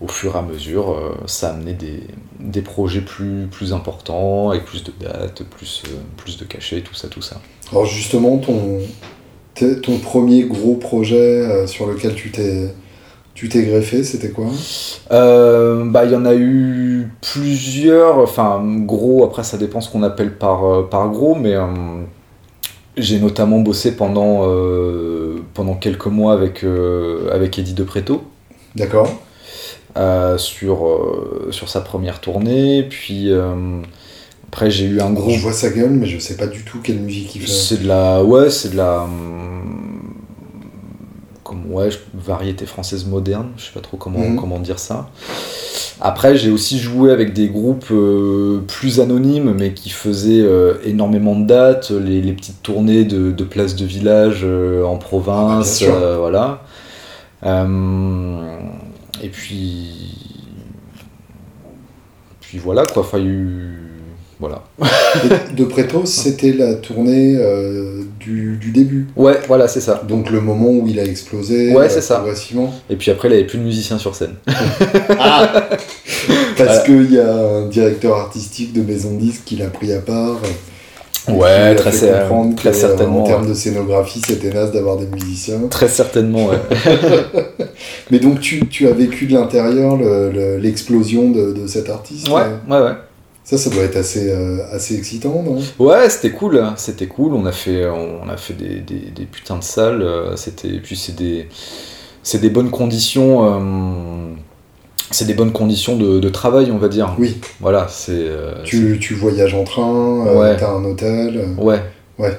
[0.00, 2.02] au fur et à mesure, euh, ça a amené des,
[2.40, 6.94] des projets plus, plus importants, avec plus de dates, plus, euh, plus de cachets, tout
[6.94, 7.40] ça, tout ça.
[7.70, 8.80] Alors justement, ton,
[9.82, 12.74] ton premier gros projet euh, sur lequel tu t'es
[13.34, 14.46] tu t'es greffé, c'était quoi
[15.10, 20.04] Euh, bah, il y en a eu plusieurs, enfin gros, après ça dépend ce qu'on
[20.04, 21.66] appelle par, euh, par gros, mais euh,
[22.96, 26.64] j'ai notamment bossé pendant, euh, pendant quelques mois avec,
[27.32, 28.22] avec Eddie Depreto
[28.76, 29.10] D'accord.
[30.36, 30.88] sur,
[31.50, 33.32] sur sa première tournée, puis
[34.46, 35.30] après j'ai eu un gros...
[35.30, 37.48] je vois sa gueule, mais je sais pas du tout quelle musique il fait.
[37.48, 38.22] C'est de la...
[38.22, 39.08] Ouais, c'est de la...
[41.44, 44.36] Comme, ouais, variété française moderne, je sais pas trop comment, Mhm.
[44.36, 45.10] comment dire ça.
[46.00, 51.36] Après, j'ai aussi joué avec des groupes euh, plus anonymes, mais qui faisaient euh, énormément
[51.38, 56.16] de dates, les, les petites tournées de, de places de village euh, en province, Ah
[56.18, 56.62] voilà.
[59.22, 59.90] Et puis...
[62.40, 63.80] Puis voilà, quoi, enfin, eu...
[64.40, 64.64] Voilà.
[65.56, 67.36] De Preto, c'était la tournée
[68.24, 69.06] du, du début.
[69.16, 70.02] Ouais, voilà, c'est ça.
[70.08, 72.16] Donc le moment où il a explosé Ouais, euh, c'est ça.
[72.16, 72.72] progressivement.
[72.90, 74.34] Et puis après, il n'y avait plus de musiciens sur scène.
[75.18, 75.68] Ah
[76.56, 76.80] Parce Voilà.
[76.84, 80.36] qu'il y a un directeur artistique de maison de disques qui l'a pris à part.
[81.28, 83.24] Ouais, très, fait cer- comprendre très que, certainement.
[83.24, 83.48] En termes ouais.
[83.48, 85.58] de scénographie, c'était naze d'avoir des musiciens.
[85.70, 86.58] Très certainement, ouais.
[88.10, 92.28] Mais donc tu, tu as vécu de l'intérieur le- le- l'explosion de, de cet artiste.
[92.28, 92.96] ouais, euh, ouais, ouais.
[93.44, 95.58] Ça, ça doit être assez, euh, assez excitant, non?
[95.78, 96.72] Ouais, c'était cool, hein.
[96.78, 97.34] c'était cool.
[97.34, 100.00] On a fait, on a fait des, des, des putains de salles.
[100.00, 101.48] euh, C'était, et puis c'est des,
[102.22, 103.44] c'est des bonnes conditions.
[103.44, 104.30] euh,
[105.10, 107.14] c'est des bonnes conditions de, de travail, on va dire.
[107.18, 107.36] Oui.
[107.60, 108.12] Voilà, c'est.
[108.14, 110.56] euh, Tu, tu voyages en train, Ouais.
[110.56, 111.44] t'as un hôtel.
[111.58, 111.82] Ouais.
[112.18, 112.38] Ouais.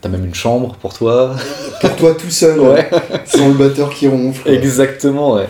[0.00, 1.36] T'as même une chambre pour toi.
[1.82, 2.88] Pour toi tout seul, Ouais.
[3.26, 4.48] sans le batteur qui ronfle.
[4.50, 5.48] Exactement, ouais.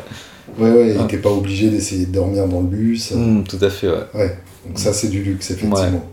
[0.59, 1.05] Ouais, ouais, et Ah.
[1.09, 3.13] t'es pas obligé d'essayer de dormir dans le bus.
[3.13, 4.37] Mm, tout à fait, ouais.
[4.65, 6.11] Donc ça, c'est du luxe, effectivement.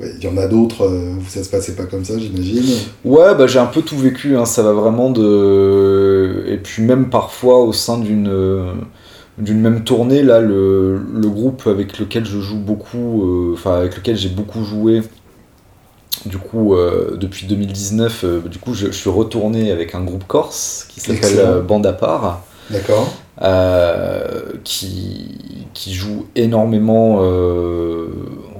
[0.00, 2.92] Ouais, Il y en a d'autres euh, où ça se passait pas comme ça, j'imagine.
[3.04, 6.44] Ouais, bah, j'ai un peu tout vécu, hein, ça va vraiment de...
[6.48, 8.72] Et puis même parfois au sein d'une euh,
[9.38, 13.96] d'une même tournée, là, le, le groupe avec lequel je joue beaucoup, euh, enfin avec
[13.96, 15.02] lequel j'ai beaucoup joué,
[16.26, 20.24] du coup, euh, depuis 2019, euh, du coup, je, je suis retourné avec un groupe
[20.26, 22.44] corse qui s'appelle Bande à part.
[22.70, 28.08] D'accord euh, qui, qui joue énormément euh,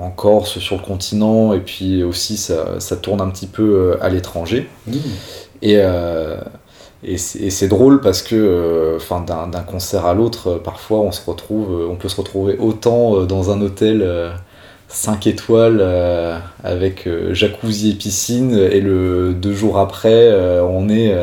[0.01, 3.97] en Corse, sur le continent, et puis aussi ça, ça tourne un petit peu euh,
[4.05, 4.69] à l'étranger.
[4.87, 4.97] Mmh.
[5.63, 6.37] Et, euh,
[7.03, 11.97] et c'est drôle parce que enfin, d'un concert à l'autre, parfois on se retrouve, on
[11.97, 14.33] peut se retrouver autant dans un hôtel
[14.95, 20.89] 5 étoiles euh, avec euh, jacuzzi et piscine, et le deux jours après, euh, on
[20.89, 21.15] est,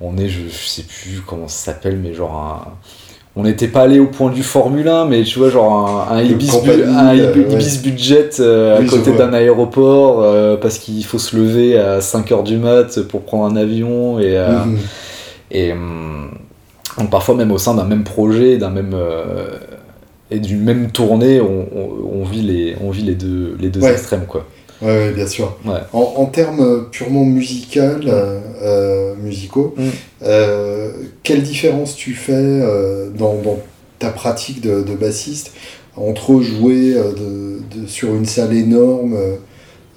[0.00, 2.72] on est je, je sais plus comment ça s'appelle, mais genre un-
[3.36, 6.22] on n'était pas allé au point du Formule 1, mais tu vois, genre un, un,
[6.22, 10.56] De Ibis, compagnie, bu- un euh, Ibis- budget euh, Oui, à côté d'un aéroport euh,
[10.56, 14.78] parce qu'il faut se lever à 5h du mat pour prendre un avion et, Mhm.
[15.50, 16.30] et hum,
[16.96, 18.94] donc parfois même au sein d'un même projet, d'un même
[20.30, 23.80] et d'une même tournée, on, on- on vit les on vit les deux les deux
[23.80, 23.92] Ouais.
[23.92, 24.46] extrêmes quoi.
[24.82, 25.56] Ouais, ouais, bien sûr.
[25.64, 25.80] Ouais.
[25.92, 29.82] En, en termes purement musical, euh, euh, musicaux, Mm.
[30.24, 33.58] euh, quelle différence tu fais euh, dans, dans
[33.98, 35.52] ta pratique de, de bassiste
[35.96, 39.36] entre jouer euh, de, de- sur une salle énorme, euh,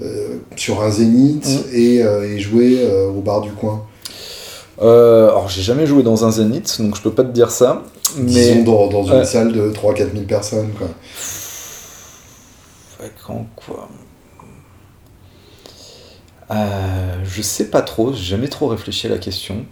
[0.03, 1.75] euh, sur un zénith, Mm.
[1.75, 3.83] et, euh, et jouer euh, au bar du coin?
[4.79, 7.81] Euh, alors j'ai jamais joué dans un zénith, donc je peux pas te dire ça.
[8.15, 9.25] Mais Disons dans, dans une Ouais.
[9.25, 10.69] salle de 3-4 000 personnes.
[10.77, 10.87] Quoi.
[13.25, 13.89] Quand quoi?
[16.51, 19.65] Euh, Je sais pas trop, j'ai jamais trop réfléchi à la question.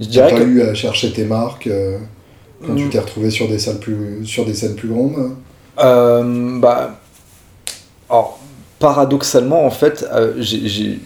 [0.00, 0.44] Je dirais pas que.
[0.44, 1.98] eu à chercher tes marques euh,
[2.66, 2.90] quand tu Mm.
[2.90, 5.30] t'es retrouvé sur des, salles plus, sur des scènes plus grandes?
[5.78, 7.00] Euh, bah,
[8.10, 8.38] alors,
[8.78, 10.06] paradoxalement, en fait,
[10.38, 10.98] j'ai-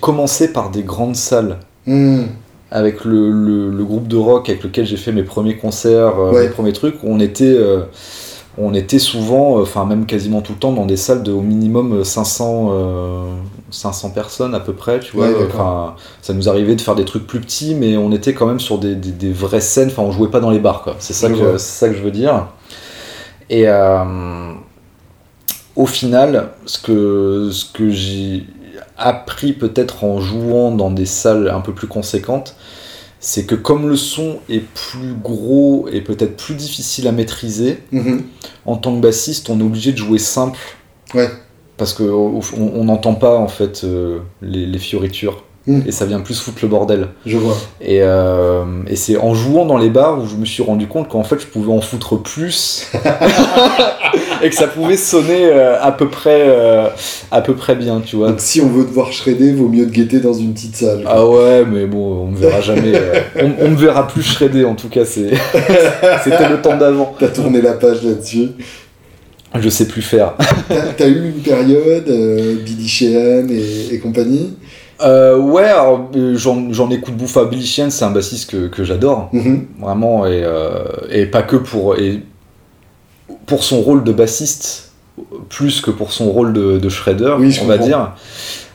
[0.00, 2.22] commencé par des grandes salles Hmm.
[2.70, 6.32] avec le, le- le groupe de rock avec lequel j'ai fait mes premiers concerts, euh,
[6.32, 6.44] Ouais.
[6.44, 6.94] mes premiers trucs.
[7.02, 7.80] On était, euh,
[8.58, 11.40] on était souvent, euh, enfin même quasiment tout le temps, dans des salles de au
[11.40, 13.34] minimum euh, 500, euh,
[13.70, 15.28] 500 personnes à peu près, tu vois.
[15.28, 15.60] Ouais, d'accord.
[15.60, 18.60] Enfin, ça nous arrivait de faire des trucs plus petits, mais on était quand même
[18.60, 19.88] sur des, des- des vraies scènes.
[19.88, 20.96] Enfin, on jouait pas dans les bars, quoi.
[20.98, 22.48] C'est ça que ça je veux dire.
[23.50, 24.52] Et euh,
[25.76, 28.46] au final, ce que ce que j'ai
[28.98, 32.54] appris peut-être en jouant dans des salles un peu plus conséquentes,
[33.24, 38.24] c'est que comme le son est plus gros et peut-être plus difficile à maîtriser, Mhm.
[38.66, 40.58] en tant que bassiste, on est obligé de jouer simple
[41.14, 41.30] Ouais.
[41.76, 45.82] parce que au- au- on on n'entend pas en fait euh, les, les fioritures Mm.
[45.86, 47.08] et ça vient plus foutre le bordel.
[47.24, 47.56] Je vois.
[47.80, 51.08] Et, euh, et c'est en jouant dans les bars où je me suis rendu compte
[51.08, 52.88] qu'en fait je pouvais en foutre plus
[54.42, 56.88] et que ça pouvait sonner euh, à peu près euh,
[57.30, 58.30] à peu près bien, tu vois.
[58.30, 61.04] Donc si on veut te voir shredder, vaut mieux te guetter dans une petite salle.
[61.04, 61.12] quoi.
[61.14, 63.00] Ah ouais, mais bon, on me verra jamais.
[63.40, 65.30] on, on me verra plus shredder en tout cas, c'était
[66.48, 67.14] le temps d'avant.
[67.20, 68.48] T'as tourné la page là-dessus.
[69.60, 70.34] Je sais plus faire.
[70.96, 72.10] T'as eu une période,
[72.64, 74.56] Billy Sheehan et, et compagnie?
[75.04, 75.70] Euh, ouais,
[76.16, 79.66] euh, j'en j'en écoute bouffe à Billy c'est un bassiste que, que j'adore, Mhm.
[79.80, 82.20] vraiment, et, euh, et pas que pour, et
[83.46, 84.90] pour son rôle de bassiste,
[85.48, 88.12] plus que pour son rôle de, de shredder, Oui, on va dire.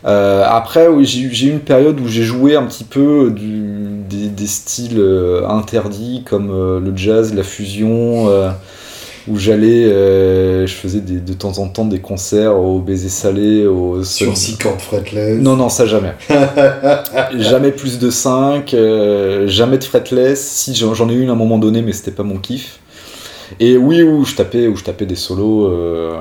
[0.06, 3.32] Euh, après, oui, j'ai eu- j'ai eu une période où j'ai joué un petit peu
[3.32, 8.30] du, des, des styles euh, interdits comme euh, le jazz, la fusion,
[9.28, 13.66] où j'allais, euh, je faisais des- de temps en temps des concerts au baiser salé,
[13.66, 15.40] au Sur six cordes fretless.
[15.40, 16.13] non, non, ça jamais.
[17.38, 18.76] jamais plus de 5,
[19.46, 20.42] jamais de fretless.
[20.42, 22.80] Si j'en j'en ai eu une à un moment donné, mais c'était pas mon kiff.
[23.60, 26.18] Et oui, où je tapais, où je tapais des solos, euh,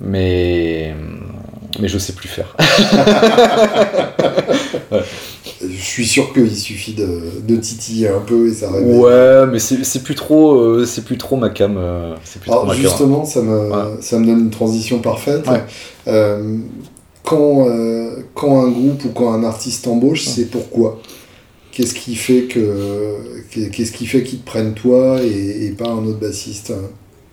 [0.00, 0.94] mais
[1.80, 2.56] mais je sais plus faire.
[5.60, 7.08] Je suis sûr qu'il suffit de,
[7.46, 8.96] de titiller un peu et ça réveille.
[8.98, 11.76] Ouais, mais c'est plus trop, euh, c'est plus trop ma cam.
[11.76, 12.76] euh, trop Alors cam.
[12.76, 13.96] justement, ça me, Ouais.
[14.00, 15.48] ça me donne une transition parfaite.
[15.48, 15.64] Ouais.
[16.06, 16.58] Euh,
[17.24, 17.66] quand,
[18.34, 21.00] quand un groupe ou quand un artiste embauche, c'est pourquoi?
[21.72, 23.16] Qu'est-ce qui fait que
[23.50, 26.72] qu'est-ce qui fait qu'ils te prennent toi et, et pas un autre bassiste?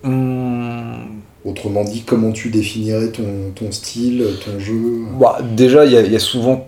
[0.04, 0.98] Hum,
[1.46, 5.04] Autrement dit, comment tu définirais ton, ton style, ton jeu?
[5.20, 6.68] Bah, déjà, il y, a- il y a souvent,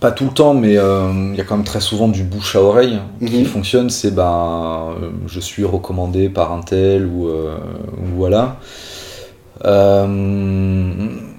[0.00, 2.54] pas tout le temps, mais euh, il y a quand même très souvent du bouche
[2.56, 3.44] à oreille qui Mhm.
[3.46, 3.90] fonctionne.
[3.90, 7.56] C'est ben, euh, je suis recommandé par un tel ou, euh,
[7.98, 8.56] ou voilà.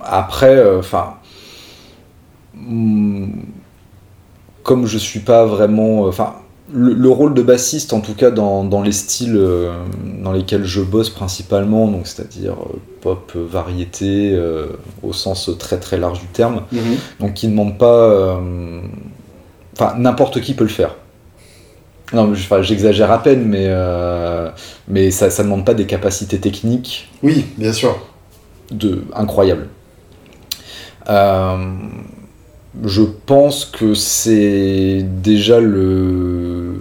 [0.03, 1.13] Après, enfin,
[4.63, 6.33] comme je suis pas vraiment, enfin.
[6.73, 9.71] Le, le rôle de bassiste, en tout cas dans, dans les styles euh,
[10.23, 14.67] dans lesquels je bosse principalement, donc c'est-à-dire euh, pop, euh, variété, euh,
[15.03, 16.63] au sens très très large du terme,
[17.19, 18.39] donc qui ne demande pas.
[19.73, 20.95] Enfin, n'importe qui peut le faire.
[22.13, 24.49] Non, j'exagère à peine, mais, euh,
[24.87, 27.97] mais ça ne demande pas des capacités techniques Oui, bien sûr.
[28.71, 29.67] de, incroyables.
[31.09, 31.57] Euh,
[32.83, 36.75] je pense que c'est déjà le.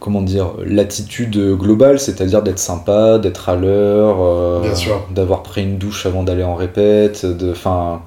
[0.00, 4.60] Comment dire L'attitude globale, c'est-à-dire d'être sympa, d'être à l'heure, euh,
[5.14, 7.50] d'avoir pris une douche avant d'aller en répète, de.
[7.52, 8.02] Enfin.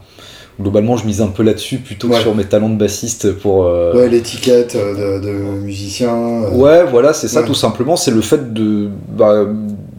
[0.60, 3.66] Globalement, je mise un peu là-dessus plutôt que sur mes talents de bassiste pour.
[3.68, 6.10] euh, Ouais, l'étiquette euh, de, de musicien.
[6.16, 7.46] euh, Ouais, voilà, c'est ça Ouais.
[7.46, 7.96] tout simplement.
[7.96, 9.46] C'est le fait de bah,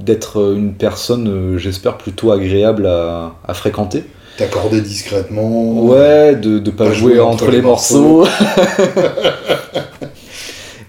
[0.04, 4.02] d'être une personne, j'espère, plutôt agréable à, à fréquenter.
[4.38, 5.82] T'accorder discrètement.
[5.84, 8.24] Ouais, de ne pas, Pas jouer, jouer entre, entre les les morceaux.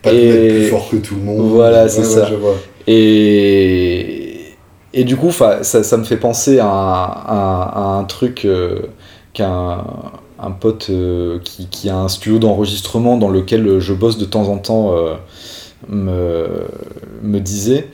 [0.02, 1.50] Pas te Et- mettre plus fort que tout le monde.
[1.50, 2.22] Voilà, c'est Ouais, ça.
[2.22, 2.56] ouais, je vois.
[2.88, 4.56] Et,
[4.93, 8.80] et du coup, ça, ça me fait penser à un, à- à un truc euh,
[9.34, 9.84] qu'un
[10.41, 14.47] un pote euh, qui, qui a un studio d'enregistrement dans lequel je bosse de temps
[14.47, 15.16] en temps euh,
[15.89, 16.47] me,
[17.24, 17.88] me disait.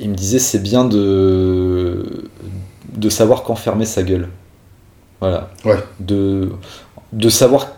[0.00, 2.04] Il me disait c'est bien de,
[2.98, 4.28] de savoir quand fermer sa gueule.
[5.20, 5.50] Voilà.
[5.64, 5.76] Ouais.
[6.00, 6.50] De,
[7.12, 7.68] de savoir.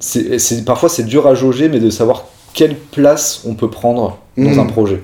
[0.00, 2.24] c'est parfois c'est dur à jauger, mais de savoir
[2.54, 4.58] quelle place on peut prendre dans Mhm.
[4.60, 5.02] un projet.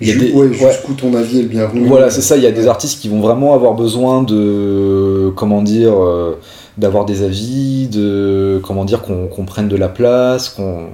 [0.00, 0.52] Des- ouais, ouais.
[0.52, 1.86] jusqu'où ton avis est le bienvenu.
[1.86, 2.36] Voilà, c'est ça.
[2.36, 6.38] Il y a des artistes qui vont vraiment avoir besoin de, comment dire, euh,
[6.76, 10.86] d'avoir des avis, de, comment dire, qu'on qu'on prenne de la place, qu'on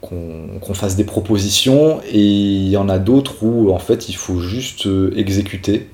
[0.00, 2.00] qu'on qu'on fasse des propositions.
[2.10, 5.88] Et il y en a d'autres où, en fait, il faut juste euh, exécuter.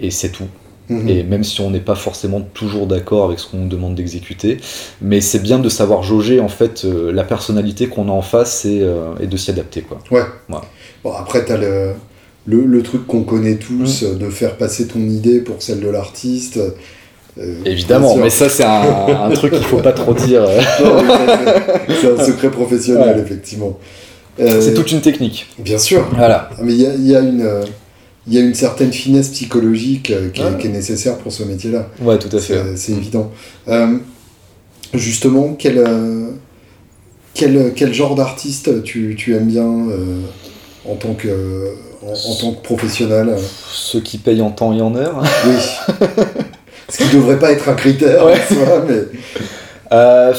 [0.00, 0.46] Et c'est tout.
[0.88, 1.08] Mhm.
[1.08, 4.56] Et même si on n'est pas forcément toujours d'accord avec ce qu'on nous demande d'exécuter,
[5.02, 8.64] mais c'est bien de savoir jauger en fait euh, la personnalité qu'on a en face
[8.64, 9.98] et, euh, et de s'y adapter quoi.
[11.04, 11.90] Bon, après, t'as le,
[12.46, 15.88] le, le truc qu'on connaît tous, euh, de faire passer ton idée pour celle de
[15.88, 16.58] l'artiste.
[17.38, 20.44] Euh, Évidemment, mais ça c'est un, un truc qu'il faut pas trop dire.
[22.00, 23.22] C'est- un secret professionnel, Ouais.
[23.22, 23.78] effectivement.
[24.38, 25.46] C'est toute une technique.
[25.58, 26.06] Bien sûr.
[26.16, 26.48] Voilà.
[26.52, 27.46] Ah, Mais il y a, il y a une...
[28.28, 30.58] il y a une certaine finesse psychologique euh, qui, est, Ouais.
[30.60, 31.88] qui est nécessaire pour ce métier-là.
[32.02, 32.60] Ouais, tout à fait.
[32.76, 33.30] C'est évident.
[33.68, 33.96] Euh,
[34.94, 36.30] justement, quel, euh,
[37.34, 39.66] quel, quel genre d'artiste tu, tu aimes bien
[40.86, 41.72] en, tant que,
[42.02, 43.34] en, en tant que professionnel?
[43.72, 45.22] Ceux qui payent en temps et en heure.
[45.46, 45.96] Oui.
[46.90, 48.32] Ce qui devrait pas être un critère Ouais.
[48.50, 49.02] en soi, mais.
[49.92, 50.32] Euh,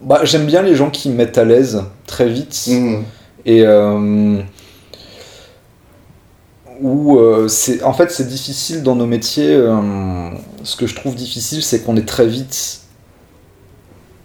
[0.00, 2.58] bah, J'aime bien les gens qui me mettent à l'aise très vite.
[2.68, 3.02] Mhm.
[3.46, 4.38] Et euh,
[6.80, 9.52] où euh, c'est en fait c'est difficile dans nos métiers.
[9.54, 10.30] euh,
[10.62, 12.80] ce que je trouve difficile, c'est qu'on est très vite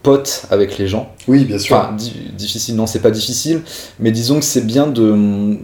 [0.04, 1.10] pote avec les gens.
[1.28, 1.76] Oui, bien sûr.
[1.76, 3.62] Enfin, di- difficile, non, c'est pas difficile,
[4.00, 5.58] mais disons que c'est bien de,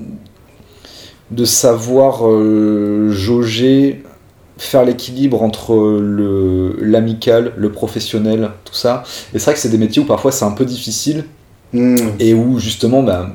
[1.31, 4.03] de savoir euh, jauger,
[4.57, 9.03] faire l'équilibre entre le, l'amical, le professionnel, tout ça.
[9.33, 11.25] Et c'est vrai que c'est des métiers où parfois c'est un peu difficile
[11.73, 11.97] Mhm.
[12.19, 13.31] et où justement, ben,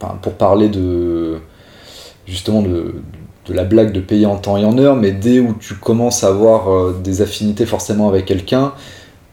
[0.00, 1.13] enfin, pour parler de
[2.26, 2.94] justement de,
[3.46, 6.24] de la blague de payer en temps et en heure, mais dès où tu commences
[6.24, 8.72] à avoir euh, des affinités forcément avec quelqu'un,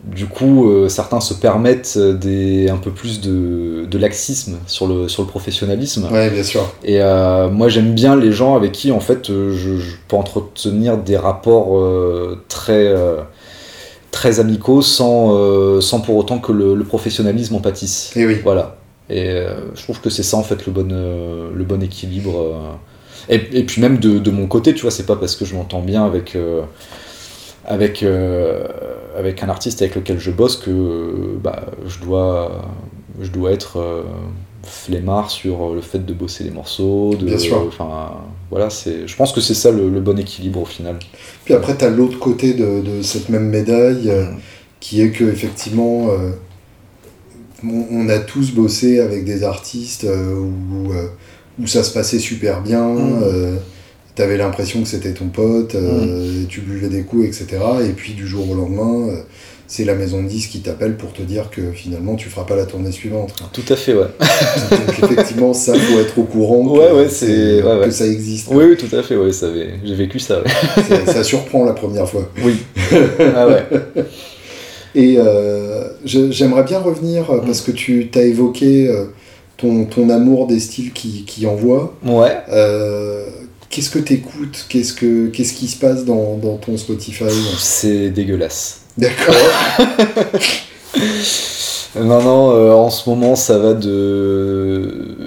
[0.04, 4.88] du coup, euh, certains se permettent euh, des, un peu plus de, de laxisme sur
[4.88, 6.08] le, sur le professionnalisme.
[6.12, 6.62] Ouais, bien sûr.
[6.84, 10.98] Et euh, moi, j'aime bien les gens avec qui, en fait, je, je peux entretenir
[10.98, 12.92] des rapports euh, très,
[14.10, 18.12] très amicaux sans, sans pour autant que le, le professionnalisme en pâtisse.
[18.16, 18.38] Et oui.
[18.44, 18.78] Voilà.
[19.12, 22.40] Et euh, je trouve que c'est ça, en fait, le bon, euh, le bon équilibre.
[22.40, 23.36] euh.
[23.36, 25.54] Et, et puis même de, de mon côté, tu vois, c'est pas parce que je
[25.54, 26.36] m'entends bien avec,
[27.66, 28.04] avec,
[29.16, 32.64] avec un artiste avec lequel je bosse que bah, je, dois,
[33.22, 34.04] je dois être
[34.64, 37.14] flemmard sur le fait de bosser les morceaux.
[37.16, 37.64] De, Bien sûr.
[37.68, 38.14] Enfin,
[38.50, 40.98] voilà, c'est, je pense que c'est ça le, le bon équilibre au final.
[41.46, 44.26] Puis après, tu as l'autre côté de, de cette même médaille, euh,
[44.80, 46.32] qui est que effectivement, euh,
[47.64, 51.08] on, on a tous bossé avec des artistes euh, où, euh,
[51.62, 52.84] où ça se passait super bien.
[52.88, 53.60] Mm.
[54.16, 57.62] tu avais l'impression que c'était ton pote, euh, et tu buvais des coups, etc.
[57.88, 59.22] Et puis du jour au lendemain, euh,
[59.68, 62.58] c'est la maison de disques qui t'appelle pour te dire que finalement tu feras pas
[62.58, 63.34] la tournée suivante.
[63.38, 63.48] quoi.
[63.54, 64.08] Tout à fait, ouais.
[64.70, 68.48] Donc effectivement, ça faut être au courant que, Ouais, c'est- ouais, que ça existe.
[68.52, 70.20] Oui, oui, tout à fait, ouais, ça avait- j'ai vécu.
[70.20, 70.44] Ça-
[71.06, 72.30] ça surprend la première fois.
[72.44, 72.58] Oui.
[73.34, 73.64] ah ouais.
[74.96, 79.06] Et euh, j'aimerais bien revenir, euh, parce que tu as évoqué euh,
[79.58, 81.94] ton, ton amour des styles qui, qui envoient.
[82.06, 82.38] Ouais.
[82.52, 83.26] Euh,
[83.70, 87.24] Qu'est-ce que tu écoutes Qu'est-ce que- qu'est-ce qui se passe dans, dans ton Spotify?
[87.58, 88.82] C'est dégueulasse.
[88.98, 89.34] D'accord.
[91.96, 95.18] Non, non, euh, en ce moment, ça va de.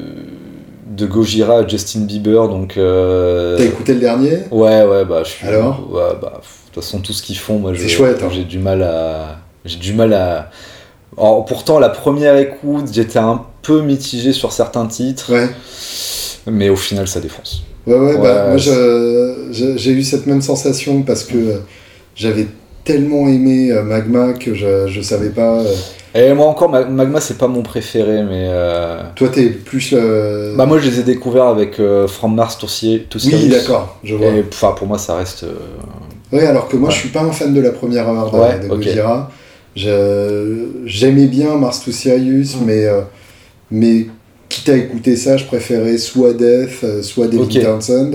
[0.91, 2.77] de Gojira à Justin Bieber, donc.
[2.79, 4.39] euh, T'as écouté le dernier?
[4.51, 5.47] Ouais, ouais, bah, je suis.
[5.47, 5.87] Alors?
[5.93, 8.29] Ouais, bah, de toute façon, tout ce qu'ils font, moi, je- C'est chouette, hein.
[8.33, 9.41] J'ai du mal à.
[9.65, 10.51] J'ai du mal à.
[11.17, 15.49] Alors, pourtant, la première écoute, j'étais un peu mitigé sur certains titres, Ouais.
[16.51, 17.63] mais au final, ça défonce.
[17.87, 21.59] Ouais, ouais, bah, moi j'ai eu cette même sensation parce que euh,
[22.17, 22.47] j'avais
[22.83, 25.61] tellement aimé euh, Magma que je, je savais pas.
[25.61, 25.75] euh,
[26.15, 28.49] Et moi encore, Ma- Magma, c'est pas mon préféré, mais.
[29.15, 29.95] Toi, t'es plus.
[30.57, 34.15] Bah, moi, je les ai découverts avec From Mars to Ci- to oui, d'accord, je
[34.15, 34.29] vois.
[34.29, 35.45] Et enfin, pour moi, ça reste.
[36.33, 36.95] Ouais, alors que moi, Ouais.
[36.95, 38.67] je suis pas un fan de la première heure de, Ouais, de.
[38.69, 39.31] Gojira.
[39.77, 42.65] J'aimais bien Mars to Sirius, Mm.
[42.67, 43.01] mais, euh,
[43.71, 44.07] mais
[44.49, 47.63] quitte à écouter ça, je préférais soit Death, euh, soit David Ok.
[47.63, 48.13] Townsend.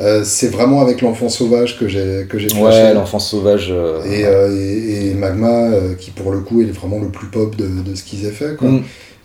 [0.00, 3.68] Euh, c'est vraiment avec l'enfant sauvage que j'ai que j'ai Ouais, l'enfant sauvage.
[3.70, 5.68] euh, et, euh, et, et Magma,
[5.98, 8.56] qui pour le coup est vraiment le plus pop de, de ce qu'ils aient fait.
[8.56, 8.68] Quoi.
[8.68, 8.82] Mm.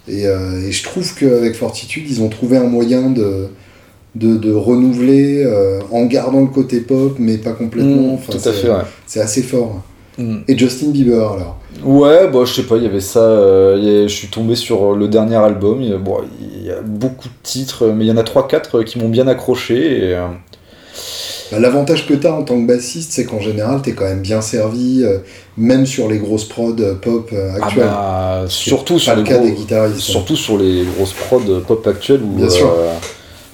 [0.08, 3.48] Et, et je trouve qu'avec Fortitude, ils ont trouvé un moyen de,
[4.14, 5.48] de, de renouveler
[5.92, 8.12] en gardant le côté pop, mais pas complètement.
[8.12, 8.76] Mm, Enfin, tout à fait, ouais.
[9.08, 9.82] C'est assez fort.
[10.18, 10.38] Mm.
[10.48, 13.20] Et Justin Bieber alors Ouais, bah, je sais pas, il y avait ça.
[13.20, 15.82] euh, je suis tombé sur le dernier album.
[15.82, 18.24] Il y a, bon, il y a beaucoup de titres, mais il y en a
[18.24, 19.98] 3-4 qui m'ont bien accroché.
[19.98, 20.28] Et, euh,
[21.52, 24.06] Bah, L'avantage que tu as en tant que bassiste, c'est qu'en général, tu es quand
[24.06, 25.18] même bien servi, euh,
[25.58, 27.84] même sur les grosses prods euh, pop euh, ah actuelles.
[27.86, 30.00] bah, C'est surtout sur le les cas gros- des guitaristes.
[30.00, 32.68] Surtout sur les grosses prods pop actuelles où Bien sûr.
[32.68, 32.94] euh,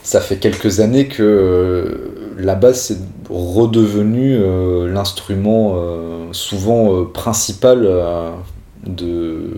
[0.03, 2.97] ça fait quelques années que euh, la basse est
[3.29, 7.87] redevenue euh, l'instrument euh, souvent euh, principal
[8.85, 9.51] de,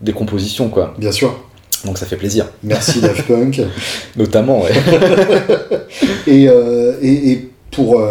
[0.00, 0.94] des compositions, quoi.
[0.98, 1.38] Bien sûr.
[1.84, 2.46] Donc ça fait plaisir.
[2.62, 3.60] Merci Daft Punk.
[4.16, 4.70] Notamment, ouais.
[6.26, 8.02] Et, et, et pour,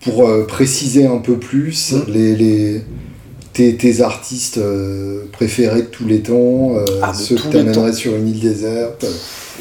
[0.00, 2.02] pour préciser un peu plus, Mm.
[2.12, 2.82] les, les,
[3.54, 8.14] tes, tes artistes euh, préférés de tous les temps, euh, Ah, ceux que t'amènerais sur
[8.14, 9.06] une île déserte,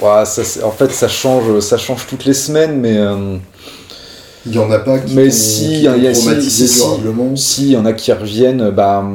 [0.02, 3.38] Ouais, ça, en fait, ça change, ça change toutes les semaines, mais euh,
[4.46, 6.80] il y en a pas qui Mais si, qui y a- si, traumatisé si, si.
[6.80, 7.36] durablement.
[7.36, 9.06] si, il y en a qui reviennent, bah,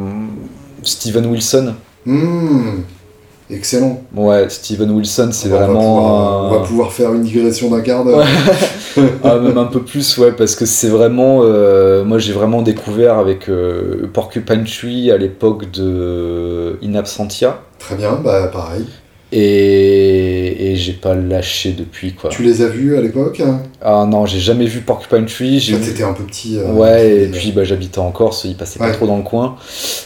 [0.84, 1.74] Steven Wilson.
[2.06, 2.82] Hmm,
[3.50, 4.00] excellent.
[4.14, 5.74] Ouais, Steven Wilson, c'est vraiment.
[5.96, 8.24] pouvoir, on va pouvoir faire une digression d'un quart d'heure.
[9.24, 11.40] Ah, même un peu plus, ouais, parce que c'est vraiment.
[11.42, 17.60] euh, moi, j'ai vraiment découvert avec euh, Porcupine Tree à l'époque de In Absentia.
[17.78, 18.86] Très bien, bah pareil.
[19.32, 19.97] Et,
[20.58, 22.30] et j'ai pas lâché depuis, quoi.
[22.30, 23.60] Tu les as vus à l'époque hein?
[23.80, 25.60] Ah non, j'ai jamais vu Porcupine Tree.
[25.60, 26.58] J'ai t'étais un peu petit.
[26.58, 28.92] euh, Ouais, et euh, puis bah, j'habitais en Corse, il passait pas Ouais.
[28.92, 29.56] trop dans le coin.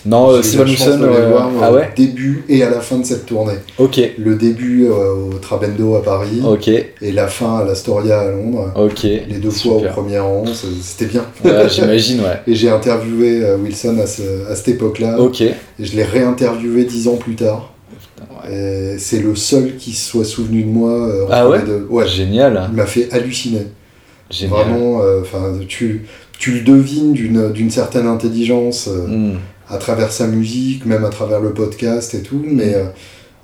[0.04, 2.80] Non, euh, Steven chance Wilson, de les euh, ah au ouais début et à la
[2.80, 3.54] fin de cette tournée.
[3.78, 8.30] Ok, Le début euh, au Trabendo à Paris ok, et la fin à l'Astoria à
[8.30, 8.72] Londres.
[8.76, 9.02] ok.
[9.04, 10.44] Les deux fois au premier rang,
[10.82, 11.24] c'était bien.
[11.44, 12.40] Ouais, J'imagine, ouais.
[12.46, 15.18] Et j'ai interviewé euh, Wilson à, ce- à cette époque-là.
[15.18, 15.40] Ok.
[15.40, 17.71] Et je l'ai réinterviewé dix ans plus tard.
[18.50, 20.90] Et C'est le seul qui se soit souvenu de moi.
[20.92, 21.86] euh, Ah ouais deux.
[21.90, 23.66] Ouais, Génial, il m'a fait halluciner.
[24.30, 24.54] génial.
[24.60, 25.20] Vraiment, euh,
[25.68, 26.06] tu,
[26.38, 29.36] tu le devines d'une certaine intelligence euh, Hmm.
[29.68, 32.84] à travers sa musique, même à travers le podcast et tout, mais, euh,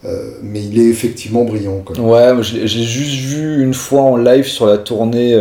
[0.05, 1.83] euh, mais il est effectivement brillant.
[1.85, 1.99] Quoi.
[2.01, 5.33] Ouais, l'ai juste vu une fois en live sur la tournée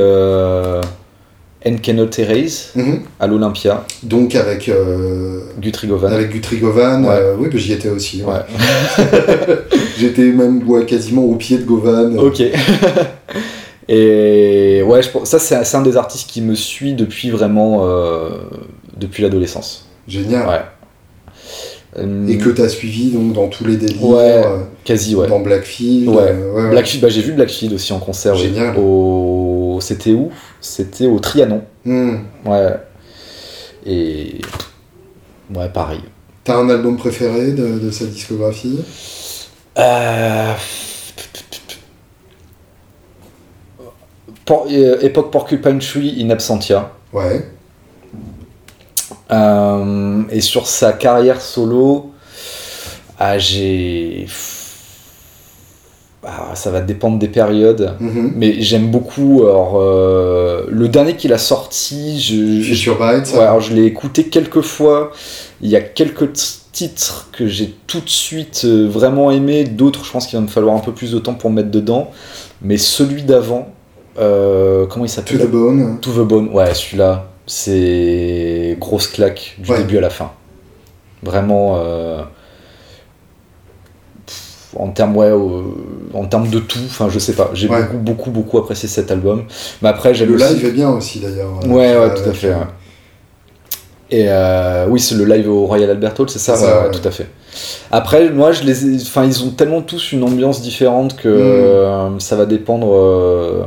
[1.66, 3.02] euh, Enkeno Therese Mhm.
[3.20, 6.12] à l'Olympia, Donc avec, euh, Guthrie Govan.
[6.14, 7.10] avec Guthrie Govan, Ouais.
[7.12, 8.24] euh, oui, j'y étais aussi.
[8.24, 8.34] ouais.
[8.34, 9.06] Ouais.
[10.00, 12.18] J'étais même ouais, quasiment au pied de Govan.
[12.20, 12.42] Ok.
[13.90, 18.30] Et ouais, je ça c'est un des artistes qui me suit depuis vraiment euh,
[18.98, 19.86] depuis l'adolescence.
[20.08, 20.48] Génial.
[20.48, 20.62] Ouais.
[21.98, 25.28] Euh, Et que tu as suivi donc, dans tous les délires, Ouais, euh, quasi ouais.
[25.28, 26.10] dans Blackfield.
[26.10, 26.16] Ouais.
[26.30, 26.70] euh.
[26.70, 28.36] Blackfield, bah, j'ai vu Blackfield aussi en concert.
[28.36, 28.76] Génial.
[28.78, 28.82] Au...
[29.82, 30.32] C'était où?
[30.62, 31.64] C'était au Trianon.
[31.86, 32.18] Hmm.
[32.46, 32.76] Ouais.
[33.86, 34.42] Et
[35.54, 36.02] ouais, pareil.
[36.44, 38.80] T'as un album préféré de, de sa discographie?
[39.78, 40.54] Euh...
[44.46, 46.92] Por- euh, époque Porcupine Tree in Absentia.
[47.12, 47.46] Ouais.
[49.30, 52.14] Euh, et sur sa carrière solo,
[53.20, 54.26] ah, j'ai.
[56.30, 57.96] Ah, ça va dépendre des périodes.
[58.02, 58.34] Mhm.
[58.36, 59.44] Mais j'aime beaucoup.
[59.46, 65.12] Alors, euh, le dernier qu'il a sorti, je, je- ouais, je l'ai écouté quelques fois.
[65.62, 66.34] Il y a quelques
[66.74, 69.64] titres que j'ai tout de suite euh, vraiment aimé.
[69.64, 71.72] D'autres, je pense qu'il va me falloir un peu plus de temps pour me mettre
[71.72, 72.12] dedans.
[72.62, 73.70] Mais celui d'avant,
[74.20, 75.40] euh, comment il To s'appelle?
[75.40, 76.00] the Bone.
[76.02, 79.78] To the Bone, ouais, celui-là, c'est grosse claque du Ouais.
[79.78, 80.32] début à la fin.
[81.24, 81.78] Vraiment,
[84.80, 85.62] en termes ouais, euh,
[86.14, 87.82] en termes de tout, enfin je sais pas, j'ai Ouais.
[87.84, 89.44] beaucoup beaucoup beaucoup apprécié cet album.
[89.82, 91.52] Mais après j'aime Le aussi- live est bien aussi d'ailleurs.
[91.68, 92.50] Ouais, Euh, ouais, tout à fait.
[92.50, 92.56] ouais.
[94.10, 96.92] Et euh, oui, c'est le live au Royal Albert Hall, c'est ça, ouais, ouais, ouais.
[96.92, 97.28] tout à fait.
[97.92, 101.42] Après, moi, je les, enfin, ils ont tellement tous une ambiance différente que Mm.
[101.42, 103.64] euh, ça va dépendre, euh,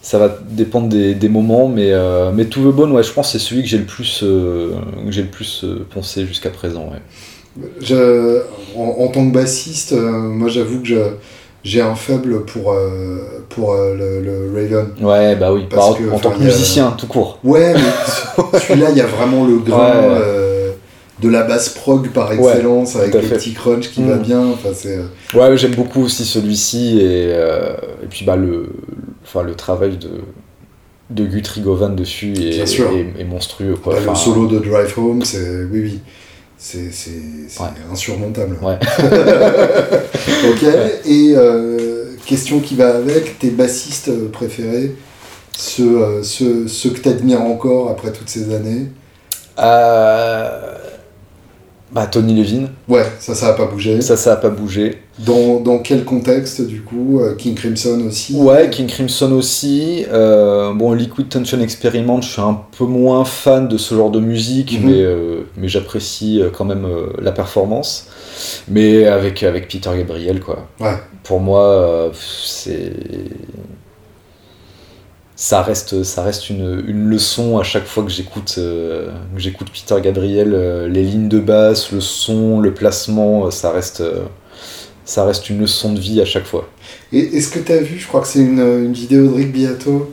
[0.00, 3.32] ça va dépendre des, des moments, mais euh, mais To the Bone, ouais, je pense
[3.32, 4.70] c'est celui que j'ai le plus, euh,
[5.04, 7.02] que j'ai le plus euh, poncé jusqu'à présent, ouais.
[7.80, 8.40] Je-
[8.76, 10.88] en, en tant que bassiste, euh, moi j'avoue que
[11.64, 14.86] j'ai un faible pour, euh, pour euh, le, le Raven.
[15.00, 15.66] Ouais, bah oui.
[15.68, 17.38] Parce Bah, que, en tant que musicien, tout court.
[17.44, 20.74] Ouais, mais celui-là, il y a vraiment le grain Ouais.
[21.20, 24.08] de la basse prog par excellence, avec le petit crunch qui Mm.
[24.08, 24.54] va bien.
[24.72, 25.02] C'est, euh,
[25.38, 28.66] Ouais, j'aime beaucoup aussi celui-ci et, et puis bah le,
[29.24, 30.08] enfin le travail de
[31.10, 32.88] de Guthrie Govan dessus est, Bien sûr.
[32.92, 33.94] est- est monstrueux quoi.
[33.94, 35.98] bah, Enfin, le solo de Drive Home, c'est oui, oui.
[36.60, 36.90] C'est
[37.90, 38.58] insurmontable.
[38.62, 38.78] Ouais.
[40.50, 40.62] ok,
[41.06, 44.94] et euh, question qui va avec, tes bassistes préférés,
[45.56, 48.88] ceux, euh, ceux, ceux que tu admires encore après toutes ces années?
[49.58, 50.76] Euh,
[51.92, 54.00] Bah, Tony Levin, Ouais, ça, ça a pas bougé.
[54.00, 54.98] ça, ça a pas bougé.
[55.18, 58.34] Dans, dans quel contexte, du coup euh, King Crimson aussi?
[58.36, 60.06] Ouais, King Crimson aussi.
[60.10, 64.20] Euh, bon, Liquid Tension Experiment, je suis un peu moins fan de ce genre de
[64.20, 64.88] musique, Mhm.
[64.90, 68.06] mais, euh, mais j'apprécie quand même euh, la performance.
[68.68, 70.68] Mais avec, avec Peter Gabriel, quoi.
[70.78, 70.94] Ouais.
[71.24, 72.92] Pour moi, c'est.
[75.40, 80.52] Ça reste, ça reste une, leçon à chaque fois que j'écoute euh, j'écoute Peter Gabriel.
[80.52, 84.02] euh, les lignes de basse, le son, le placement, euh, ça reste,
[85.06, 86.68] ça reste une leçon de vie à chaque fois.
[87.10, 89.50] Et est-ce que tu as vu, je crois que c'est une, une vidéo de Rick
[89.50, 90.12] Beato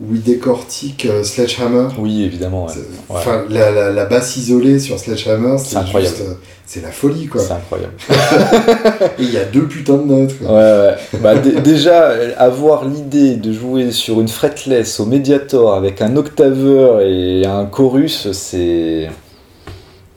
[0.00, 2.66] où il décortique euh, Sledgehammer Oui, évidemment.
[2.66, 2.72] ouais.
[2.72, 2.84] Ouais.
[3.08, 6.16] Enfin, la, la, la basse isolée sur Sledgehammer, c'est incroyable.
[6.20, 6.34] euh,
[6.66, 7.40] c'est la folie quoi.
[7.40, 7.94] C'est incroyable.
[9.18, 10.34] Et il y a deux putains de notes.
[10.40, 10.54] Ouais, Quoi.
[10.56, 10.94] ouais.
[11.22, 16.14] Bah, dé- déjà, euh, avoir l'idée de jouer sur une fretless au Mediator avec un
[16.16, 19.08] octaveur et un chorus, c'est.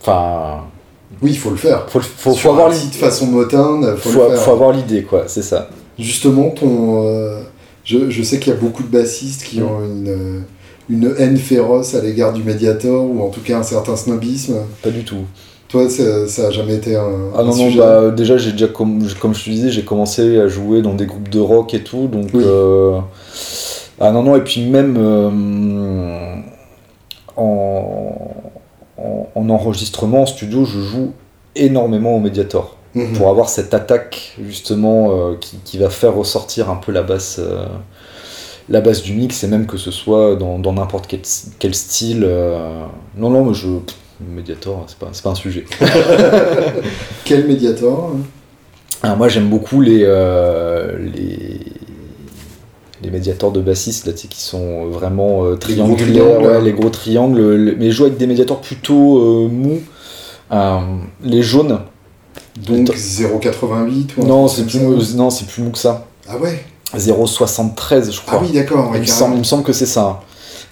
[0.02, 0.66] Enfin.
[1.22, 1.86] Oui, il faut le faire.
[1.88, 2.82] Faut, faut, avoir l'idée.
[2.86, 4.40] titre façon Motown, faut, Faut, le faire.
[4.42, 5.70] faut avoir l'idée, quoi, c'est ça.
[6.00, 7.42] Justement, ton, euh,
[7.84, 10.40] je, je sais qu'il y a beaucoup de bassistes qui ont une, euh,
[10.90, 14.56] une haine féroce à l'égard du Mediator, ou en tout cas un certain snobisme.
[14.82, 15.26] Pas du tout.
[15.68, 19.08] Toi, ça, ça a jamais été un, Ah un non, bah, déjà, j'ai déjà, comme,
[19.22, 22.08] comme je te disais, j'ai commencé à jouer dans des groupes de rock et tout,
[22.08, 22.30] donc.
[22.34, 22.44] Oui.
[22.46, 23.00] euh,
[24.00, 26.36] Ah non, non, et puis même euh,
[27.38, 28.32] en,
[28.98, 31.12] en, en enregistrement, en studio, je joue
[31.56, 32.76] énormément au Mediator.
[32.94, 33.14] Mhm.
[33.14, 37.38] pour avoir cette attaque justement euh, qui, qui va faire ressortir un peu la basse,
[37.40, 37.66] euh,
[38.70, 41.22] la basse du mix et même que ce soit dans n'importe quel,
[41.60, 42.24] quel style.
[42.26, 42.84] euh,
[43.18, 43.68] Non, non, mais je.
[43.68, 43.96] pff,
[44.30, 45.66] Mediator, c'est pas, c'est pas un sujet.
[47.26, 48.20] Quel Mediator hein?
[49.04, 50.00] Alors, moi j'aime beaucoup les,
[51.00, 51.60] les,
[53.02, 56.90] les médiators de bassistes là, qui sont vraiment euh, Les gros triangulaires, ouais, les gros
[56.90, 59.80] triangles, le- mais je joue avec des médiators plutôt euh, mous.
[60.52, 60.78] Euh,
[61.24, 61.80] les jaunes,
[62.66, 62.98] Donc Attends.
[62.98, 66.06] 0,88 ou un non c'est plus, comme mou- ça non, c'est plus mou que ça.
[66.30, 66.64] Ah ouais
[66.96, 68.42] 0,73 je Ah crois.
[68.42, 69.36] oui, d'accord, ouais, il, me semble, carrément.
[69.36, 70.22] il me semble que c'est ça.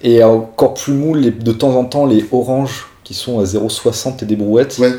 [0.02, 4.22] Et encore plus mou, les- de temps en temps, les oranges qui sont à 0,60
[4.22, 4.78] et des brouettes.
[4.78, 4.92] Ouais.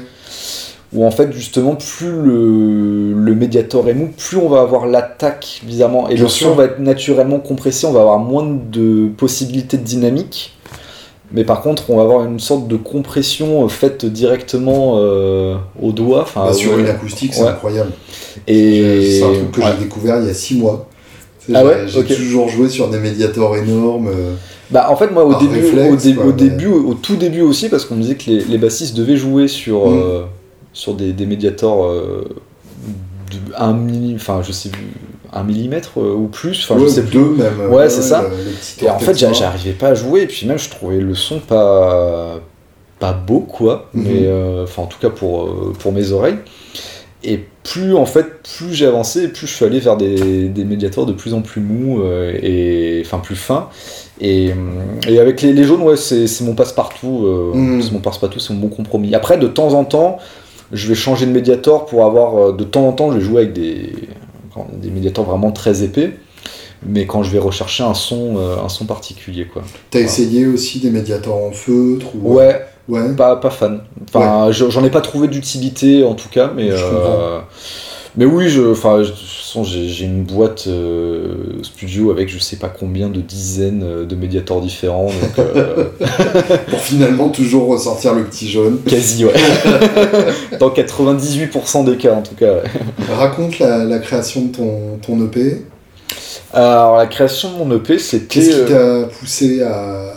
[0.93, 5.61] Où en fait, justement, plus le, le médiator est mou, plus on va avoir l'attaque,
[5.63, 6.09] bizarrement.
[6.09, 9.83] Et Bien le son va être naturellement compressé, on va avoir moins de possibilités de
[9.83, 10.53] dynamique.
[11.33, 15.91] Mais par contre, on va avoir une sorte de compression euh, faite directement euh, au
[15.91, 16.23] doigt.
[16.23, 17.47] Enfin, Bah, sur une acoustique, c'est Ouais.
[17.49, 17.91] incroyable.
[18.47, 19.67] Et C'est un truc que ouais.
[19.77, 20.87] j'ai découvert il y a 6 mois.
[21.53, 22.07] Ah ouais J'ai Ok.
[22.15, 24.07] toujours joué sur des médiators énormes.
[24.07, 24.35] euh,
[24.69, 27.15] Bah en fait moi au début, réflexe, au, dé- quoi, au mais- début, au, tout
[27.15, 29.93] début aussi parce qu'on me disait que les, les bassistes devaient jouer sur, Mm.
[30.01, 30.21] euh,
[30.73, 32.23] sur des, des euh,
[33.31, 34.87] de 1 milli, enfin je sais plus,
[35.33, 37.11] 1 millimètre euh, ou plus, enfin ouais, je sais plus.
[37.19, 37.71] deux même.
[37.71, 38.25] Ouais, c'est ça.
[38.81, 42.39] Et en fait j'arrivais pas à jouer et puis même je trouvais le son pas
[42.99, 44.03] pas beau quoi, Mhm.
[44.03, 46.37] mais euh, enfin en tout cas pour euh, pour mes oreilles.
[47.23, 48.25] Et plus en fait,
[48.57, 51.61] plus j'ai avancé, plus je suis allé vers des, des médiators de plus en plus
[51.61, 52.01] mous
[52.41, 53.69] et enfin plus fins.
[54.19, 54.51] Et,
[55.07, 57.21] et avec les, les jaunes, ouais, c'est mon passe-partout.
[57.25, 57.81] euh, Mhm.
[57.83, 59.13] C'est mon passe-partout, c'est mon bon compromis.
[59.13, 60.17] Après, de temps en temps,
[60.71, 62.53] je vais changer de médiator pour avoir.
[62.53, 63.93] De temps en temps, je vais jouer avec des,
[64.73, 66.17] des médiators vraiment très épais.
[66.83, 69.61] Mais quand je vais rechercher un son, euh, un son particulier, quoi.
[69.91, 72.33] T'as essayé aussi des médiators en feutre ou...
[72.35, 73.13] Ouais, Ouais.
[73.15, 73.81] pas, pas fan.
[74.09, 76.71] Enfin, je- j'en ai pas trouvé d'utilité en tout cas, mais.
[76.71, 77.39] Je euh.
[78.17, 81.33] Mais oui, je, enfin, je- de toute façon, j'ai une boîte euh,
[81.63, 85.85] studio avec je sais pas combien de dizaines euh, de médiators différents, donc euh,
[86.69, 88.79] Pour finalement toujours ressortir le petit jaune.
[88.87, 89.33] quasi, ouais.
[90.59, 92.53] Dans 98% des cas en tout cas.
[92.53, 92.63] ouais.
[93.15, 95.65] Raconte la, la création de ton, ton EP.
[96.53, 98.25] Alors, la création de mon EP, c'était.
[98.41, 100.11] Qu'est-ce qui euh, t'a poussé à,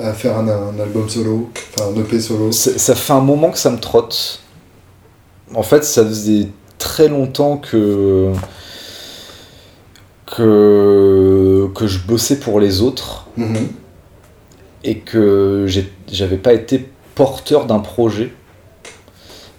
[0.00, 2.52] à, à faire un, un album solo Enfin, un EP solo?
[2.52, 4.40] Ça fait un moment que ça me trotte.
[5.52, 6.46] En fait, ça faisait
[6.80, 8.32] très longtemps que
[10.26, 13.68] que que je bossais pour les autres Mhm.
[14.84, 15.66] et que
[16.10, 18.32] j'avais pas été porteur d'un projet.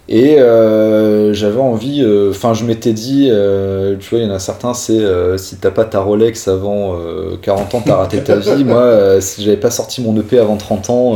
[0.09, 4.33] Et euh, j'avais envie, euh, enfin je m'étais dit, euh, tu vois, il y en
[4.33, 4.99] a certains, c'est
[5.37, 8.63] si t'as pas ta Rolex avant euh, 40 ans, t'as raté ta vie.
[8.65, 11.15] Moi, si j'avais pas sorti mon EP avant 30 ans,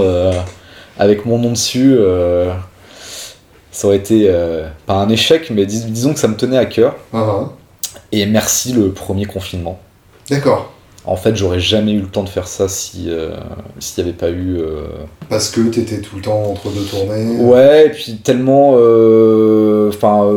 [0.98, 1.98] avec mon nom dessus,
[3.76, 6.66] ça aurait été euh, pas un échec, mais dis- disons que ça me tenait à
[6.66, 6.96] cœur.
[7.12, 7.52] Ah, ah.
[8.14, 9.80] Et merci le premier confinement.
[10.30, 10.72] D'accord.
[11.04, 13.10] En fait, j'aurais jamais eu le temps de faire ça si
[13.80, 14.58] s'il n'y avait pas eu.
[15.30, 17.38] Parce que t'étais tout le temps entre deux tournées.
[17.42, 18.72] Ouais, et puis tellement,
[19.90, 20.34] enfin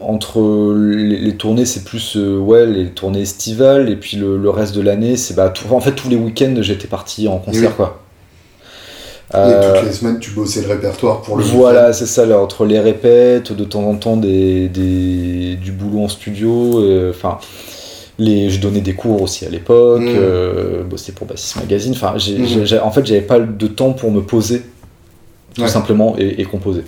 [0.00, 5.16] entre les, tournées, c'est plus ouais, les tournées estivales, et puis le, reste de l'année,
[5.16, 8.03] c'est bah, en fait tous les week-ends j'étais parti en concert quoi.
[9.32, 12.66] Et toutes les semaines, tu bossais le répertoire pour le Voilà, c'est ça, là, entre
[12.66, 17.38] les répètes, de temps en temps des, des du boulot en studio, enfin.
[18.18, 20.16] les, je donnais des cours aussi à l'époque, mmh.
[20.16, 21.92] euh, bossais pour Bassis Magazine.
[21.92, 22.78] Enfin, mmh.
[22.82, 24.62] en fait, j'avais pas de temps pour me poser,
[25.54, 26.82] tout simplement, et, composer.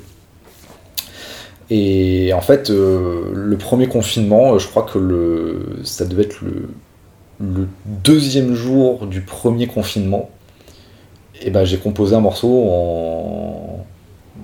[1.68, 6.68] Et en fait, euh, le premier confinement, je crois que le, ça devait être le,
[7.40, 10.30] le deuxième jour du premier confinement
[11.42, 13.84] et ben j'ai composé un morceau en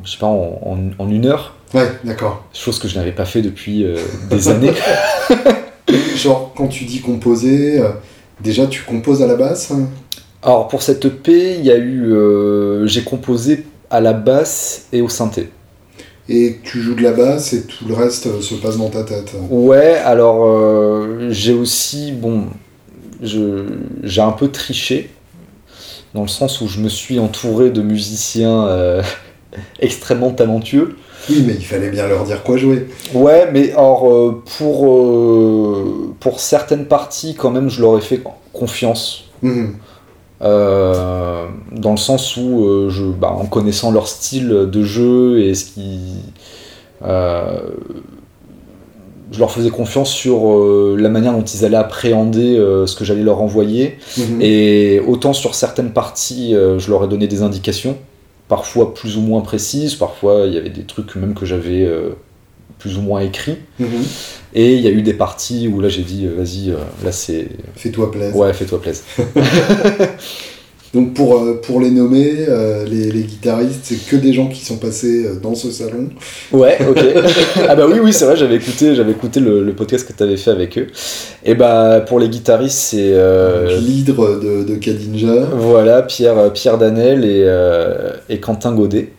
[0.04, 1.54] je sais pas en, en, une heure.
[1.74, 2.44] Ouais d'accord.
[2.52, 3.96] Chose que je n'avais pas fait depuis euh,
[4.30, 4.72] des années.
[6.16, 7.90] Genre quand tu dis composer euh,
[8.40, 9.72] déjà tu composes à la basse
[10.42, 15.02] alors pour cette EP il y a eu euh, j'ai composé à la basse et
[15.02, 15.50] au synthé.
[16.28, 19.32] Et tu joues de la basse et tout le reste se passe dans ta tête
[19.50, 20.48] ouais alors
[21.30, 22.46] j'ai aussi bon
[23.20, 25.10] j'ai un peu triché
[26.14, 29.02] dans le sens où je me suis entouré de musiciens euh,
[29.80, 30.96] extrêmement talentueux.
[31.30, 32.88] Oui, mais il fallait bien leur dire quoi jouer.
[33.14, 38.20] Ouais, mais alors euh, pour, euh, pour certaines parties, quand même, je leur ai fait
[38.52, 39.28] confiance.
[39.42, 39.74] Mhm.
[40.40, 45.98] dans le sens où, je, bah, en connaissant leur style de jeu et ce qui
[49.32, 53.04] je leur faisais confiance sur euh, la manière dont ils allaient appréhender euh, ce que
[53.04, 53.98] j'allais leur envoyer.
[54.18, 54.42] Mhm.
[54.42, 57.96] Et autant sur certaines parties, euh, je leur ai donné des indications,
[58.48, 61.88] parfois plus ou moins précises, parfois il y avait des trucs même que j'avais
[62.78, 63.56] plus ou moins écrits.
[63.78, 63.88] Mhm.
[64.54, 67.48] Et il y a eu des parties où là j'ai dit, vas-y, là c'est...
[67.74, 68.36] Fais-toi plaisir.
[68.36, 69.04] Ouais, fais-toi plaisir.
[70.94, 74.62] Donc pour, euh, pour les nommer, euh, les, les, guitaristes, c'est que des gens qui
[74.62, 76.10] sont passés euh, dans ce salon.
[76.52, 76.98] Ouais, ok.
[77.68, 80.22] ah bah oui, oui, c'est vrai, j'avais écouté, j'avais écouté le, le, podcast que tu
[80.22, 80.88] avais fait avec eux.
[81.44, 83.12] Et bah pour les guitaristes, c'est...
[83.14, 83.80] Euh...
[83.80, 85.46] L'hydre de, de Kadinja.
[85.56, 87.46] Voilà, Pierre, Pierre Danel et,
[88.28, 89.12] et Quentin Godet.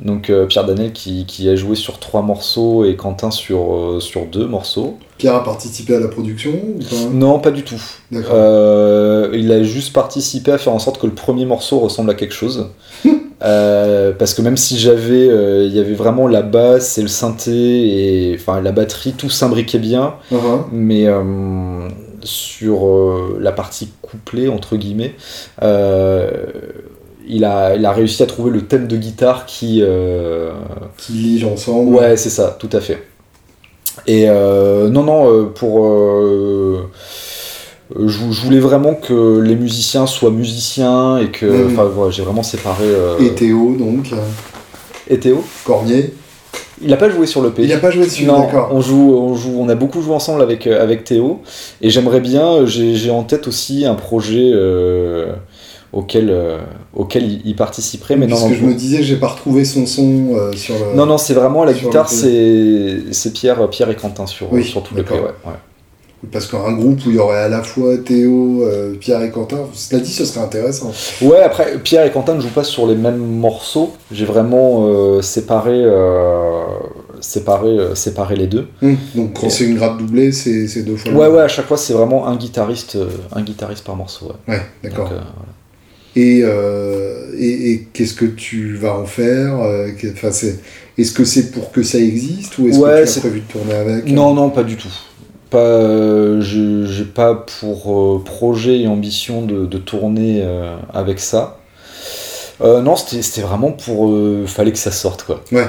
[0.00, 4.26] Donc euh, Pierre Danel qui, qui, a joué sur trois morceaux et Quentin sur, sur
[4.26, 4.98] deux morceaux.
[5.18, 7.10] Pierre a participé à la production ou pas?
[7.12, 7.80] Non, pas du tout.
[8.14, 12.14] Euh, il a juste participé à faire en sorte que le premier morceau ressemble à
[12.14, 12.68] quelque chose.
[13.40, 15.26] parce que même si j'avais,
[15.66, 19.78] il y avait vraiment la basse et le synthé et enfin la batterie, tout s'imbriquait
[19.78, 20.64] bien, uh-huh.
[20.72, 21.06] mais
[22.22, 22.80] sur
[23.38, 25.14] la partie couplée entre guillemets
[27.28, 29.80] il a, il a réussi à trouver le thème de guitare qui.
[29.82, 30.52] Euh,
[30.96, 31.94] qui lige ensemble.
[31.94, 33.06] Ouais, c'est ça, tout à fait.
[34.06, 35.86] Et euh, non, non, euh, pour.
[37.96, 41.46] Je, voulais vraiment que les musiciens soient musiciens et que.
[41.46, 41.72] Mm.
[41.72, 42.84] Enfin, voilà, j'ai vraiment séparé.
[43.20, 44.12] Et Théo, donc.
[45.08, 46.14] Et Théo Cornier.
[46.80, 47.64] Il n'a pas joué sur le P.
[47.64, 48.68] Il n'a pas joué dessus, d'accord.
[48.70, 51.40] On joue, on joue, on a beaucoup joué ensemble avec, avec Théo.
[51.82, 54.52] Et j'aimerais bien, j'ai en tête aussi un projet
[55.92, 56.58] auquel, euh,
[56.94, 58.16] auquel il, participerait.
[58.16, 60.96] Mais non, non, je me disais, j'ai pas retrouvé son son euh, sur le.
[60.96, 65.02] Non, non, c'est vraiment la guitare, c'est Pierre, Pierre et Quentin sur, sur tout le
[65.02, 65.20] ouais.
[65.20, 65.52] ouais.
[66.32, 69.58] Parce qu'un groupe où il y aurait à la fois Théo, euh, Pierre et Quentin,
[69.72, 70.90] cela dit, ce serait intéressant.
[71.22, 73.92] Ouais, après, Pierre et Quentin ne jouent pas sur les mêmes morceaux.
[74.10, 75.84] J'ai vraiment séparé,
[77.20, 78.66] séparé, séparé les deux.
[78.82, 81.12] Hum, donc quand c'est une grappe doublée, c'est deux fois.
[81.12, 82.98] Ouais, ouais, à chaque fois, c'est vraiment un guitariste,
[83.32, 84.32] un guitariste par morceau.
[84.48, 85.12] Ouais, ouais d'accord.
[86.18, 91.52] Et, euh, et, et qu'est-ce que tu vas en faire euh, enfin, Est-ce que c'est
[91.52, 94.50] pour que ça existe ou est-ce que tu as prévu de tourner avec Non, non,
[94.50, 94.92] pas du tout.
[95.48, 100.44] Pas, euh, j'ai pas pour projet et ambition de, de tourner
[100.92, 101.60] avec ça.
[102.60, 104.12] non, c'était vraiment pour.
[104.46, 105.44] fallait que ça sorte, quoi.
[105.52, 105.68] Ouais.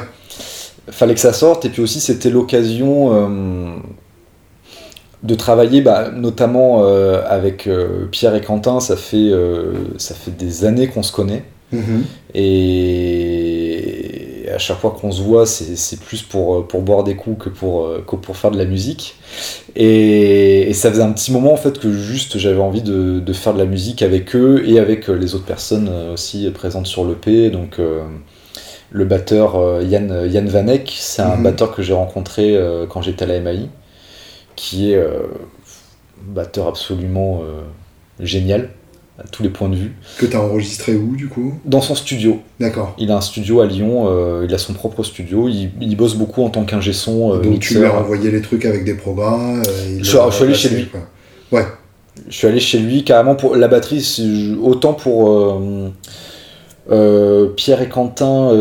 [0.89, 3.79] Fallait que ça sorte, et puis aussi, c'était l'occasion
[5.23, 10.31] de travailler bah, notamment euh, avec euh, Pierre et Quentin, ça fait, euh, ça fait
[10.31, 11.43] des années qu'on se connaît.
[11.71, 12.03] Mhm.
[12.35, 13.65] Et
[14.53, 17.87] à chaque fois qu'on se voit, c'est plus pour, pour boire des coups que pour,
[18.07, 19.15] que pour faire de la musique.
[19.75, 23.53] Et, ça faisait un petit moment en fait que juste j'avais envie de, de, faire
[23.53, 27.51] de la musique avec eux et avec les autres personnes aussi présentes sur l'EP.
[27.51, 27.79] Donc
[28.91, 31.43] le batteur Yann, Yann Vanek, c'est un mhm.
[31.43, 32.59] batteur que j'ai rencontré
[32.89, 33.69] quand j'étais à la MAI
[34.59, 35.21] qui est euh,
[36.21, 37.61] batteur absolument euh,
[38.19, 38.71] génial
[39.17, 39.93] à tous les points de vue.
[40.17, 41.53] Que tu as enregistré où du coup?
[41.63, 42.41] Dans son studio.
[42.59, 42.93] D'accord.
[42.97, 46.43] Il a un studio à Lyon, euh, il a son propre studio, il, bosse beaucoup
[46.43, 47.37] en tant qu'ingé son.
[47.37, 49.63] Donc tu lui as envoyé les trucs avec des programmes
[49.97, 50.87] je, suis allé chez lui.
[51.53, 51.65] Ouais.
[52.27, 55.61] Je suis allé chez lui carrément pour la batterie, autant pour
[57.55, 58.51] Pierre et Quentin.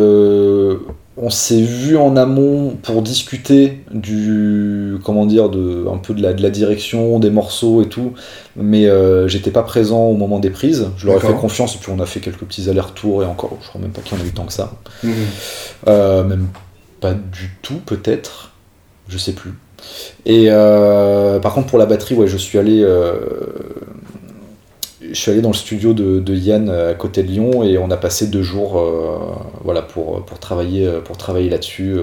[1.21, 6.33] On s'est vu en amont pour discuter du comment dire de un peu de la,
[6.33, 8.13] de la direction des morceaux et tout.
[8.57, 10.89] Mais euh, j'étais pas présent au moment des prises.
[10.97, 13.57] Je leur ai fait confiance et puis on a fait quelques petits allers-retours et encore
[13.63, 14.73] je crois même pas qu'il y en a eu tant que ça.
[15.03, 15.13] Mhm.
[15.89, 16.49] euh, même
[17.01, 18.53] pas du tout peut-être.
[19.09, 19.55] Je sais plus.
[20.27, 22.85] Et euh, par contre pour la batterie ouais je suis allé
[25.01, 27.79] je suis allé dans le studio de, de Yann euh, à côté de Lyon et
[27.79, 29.17] on a passé deux jours euh,
[29.65, 31.97] voilà pour, pour travailler euh, pour travailler là-dessus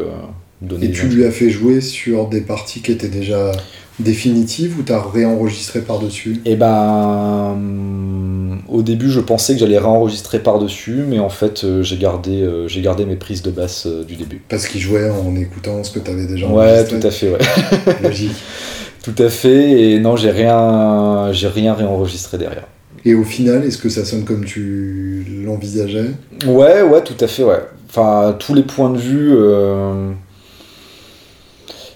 [0.81, 3.51] Et tu lui as fait jouer sur des parties qui étaient déjà
[3.99, 6.41] définitives ou t'as réenregistré par-dessus?
[6.45, 7.57] Et ben,
[8.67, 13.05] au début, je pensais que j'allais réenregistrer par-dessus, mais en fait, j'ai gardé, j'ai gardé
[13.05, 14.41] mes prises de basse du début.
[14.49, 16.99] Parce qu'il jouait en écoutant ce que t'avais déjà Ouais, enregistré.
[16.99, 17.39] tout à fait, ouais.
[18.03, 18.35] Logique.
[19.03, 19.81] tout à fait.
[19.93, 22.67] Et non, j'ai rien, j'ai rien réenregistré derrière.
[23.05, 26.11] Et au final, est-ce que ça sonne comme tu l'envisageais?
[26.47, 27.59] Ouais, ouais, tout à fait, ouais.
[27.89, 29.31] Enfin, à tous les points de vue.
[29.35, 30.11] euh,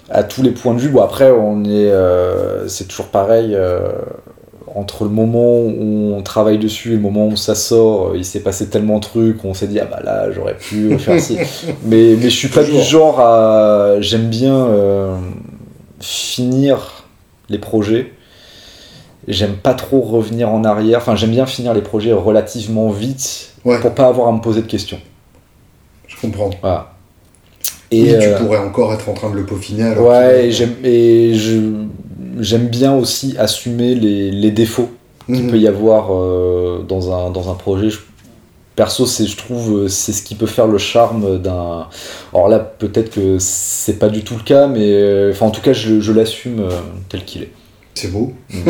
[0.10, 0.90] À tous les points de vue.
[0.90, 1.90] Bon, après, on est.
[1.92, 3.56] euh, C'est toujours pareil.
[3.56, 3.80] euh,
[4.76, 8.42] Entre le moment où on travaille dessus et le moment où ça sort, il s'est
[8.42, 11.38] passé tellement de trucs, on s'est dit, ah bah là, j'aurais pu faire ci.
[11.86, 13.96] mais, mais je suis pas du genre à.
[14.00, 14.68] J'aime bien
[16.00, 17.06] finir
[17.50, 18.14] les projets.
[19.30, 20.98] J'aime pas trop revenir en arrière.
[20.98, 24.62] Enfin, j'aime bien finir les projets relativement vite Ouais, pour pas avoir à me poser
[24.62, 25.00] de questions.
[26.08, 26.50] je comprends.
[26.62, 26.94] Voilà.
[27.92, 30.76] Et tu euh, pourrais encore être en train de le peaufiner alors ouais, et j'aime
[30.84, 31.60] et je
[32.40, 34.90] j'aime bien aussi assumer les, les défauts
[35.26, 35.50] qu'il Mhm.
[35.52, 37.90] peut y avoir euh, dans un dans un projet.
[37.90, 38.00] Je-
[38.76, 41.88] perso, c'est je trouve euh, c'est ce qui peut faire le charme d'un.
[42.34, 45.74] Alors là, peut-être que c'est pas du tout le cas, mais enfin en tout cas,
[45.74, 46.70] je, je l'assume euh,
[47.10, 47.52] tel qu'il est.
[48.00, 48.32] C'est beau.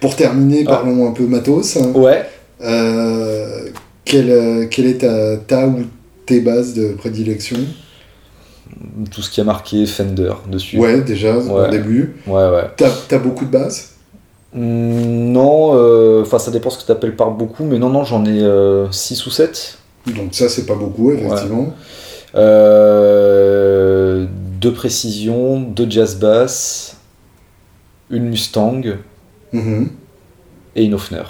[0.00, 0.70] Pour terminer, Ah.
[0.76, 1.76] parlons un peu matos.
[1.94, 2.22] Ouais.
[2.62, 3.68] Euh,
[4.04, 5.80] quelle, euh, quelle est ta, ta ou
[6.26, 7.56] tes bases de prédilection
[9.10, 10.78] Tout ce qui a marqué Fender dessus.
[10.78, 11.70] Ouais, déjà, au Ouais.
[11.70, 12.14] début.
[12.28, 12.70] Ouais, ouais.
[12.76, 13.88] T'as as beaucoup de bases
[14.54, 18.04] Hmm, Non, euh, enfin ça dépend ce que tu appelles par beaucoup, mais non, non,
[18.04, 18.46] j'en ai
[18.92, 19.78] 6 ou 7.
[20.14, 21.72] Donc ça, c'est pas beaucoup, effectivement.
[22.36, 24.26] Euh,
[24.60, 26.96] deux précisions, deux jazz bass,
[28.12, 28.82] une Mustang
[29.52, 29.88] Mhm.
[30.76, 31.22] et une Hofner.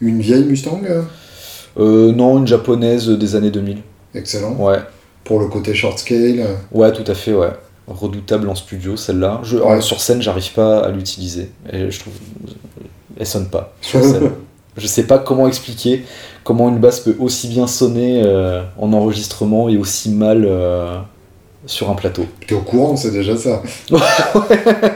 [0.00, 1.02] Une vieille Mustang euh,
[1.78, 3.78] Euh, non, une japonaise des années 2000.
[4.14, 4.52] Excellent.
[4.56, 4.78] Ouais,
[5.24, 6.44] Pour le côté short scale.
[6.72, 7.50] ouais, tout à fait, ouais.
[7.86, 9.40] Redoutable en studio, celle-là.
[9.42, 9.80] Je, Ouais.
[9.80, 11.50] Sur scène, j'arrive pas à l'utiliser.
[11.72, 12.12] Et je trouve.
[13.18, 14.30] Elle sonne pas sur scène.
[14.76, 16.04] je sais pas comment expliquer
[16.44, 20.98] comment une basse peut aussi bien sonner euh, en enregistrement et aussi mal euh,
[21.66, 22.24] sur un plateau.
[22.46, 23.62] T'es au courant, c'est déjà ça.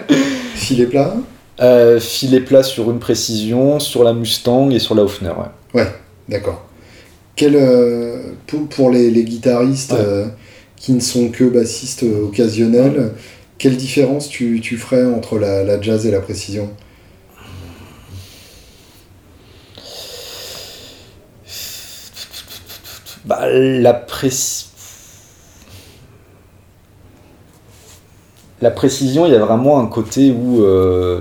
[0.67, 1.15] Filet plat
[1.61, 5.33] Euh, filet plat sur une précision, sur la Mustang et sur la Hofner,
[5.75, 5.87] ouais.
[6.29, 6.65] D'accord.
[7.37, 9.99] Quel, euh, pour, pour les, les guitaristes Ouais.
[10.01, 10.27] euh,
[10.77, 13.13] qui ne sont que bassistes occasionnels,
[13.59, 16.69] quelle différence tu, tu ferais entre la, la jazz et la précision?
[23.25, 24.66] Bah, la préci-
[28.63, 31.21] La précision, il y a vraiment un côté où euh,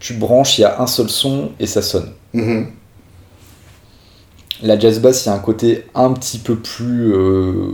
[0.00, 2.10] tu branches, il y a un seul son et ça sonne.
[2.34, 2.66] Mhm.
[4.62, 7.70] La jazz bass, il y a un côté un petit peu plus euh,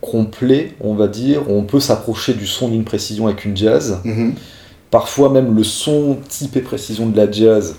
[0.00, 1.50] complet, on va dire.
[1.50, 3.98] On peut s'approcher du son d'une précision avec une jazz.
[4.04, 4.34] Mhm.
[4.90, 7.74] Parfois même le son type et précision de la jazz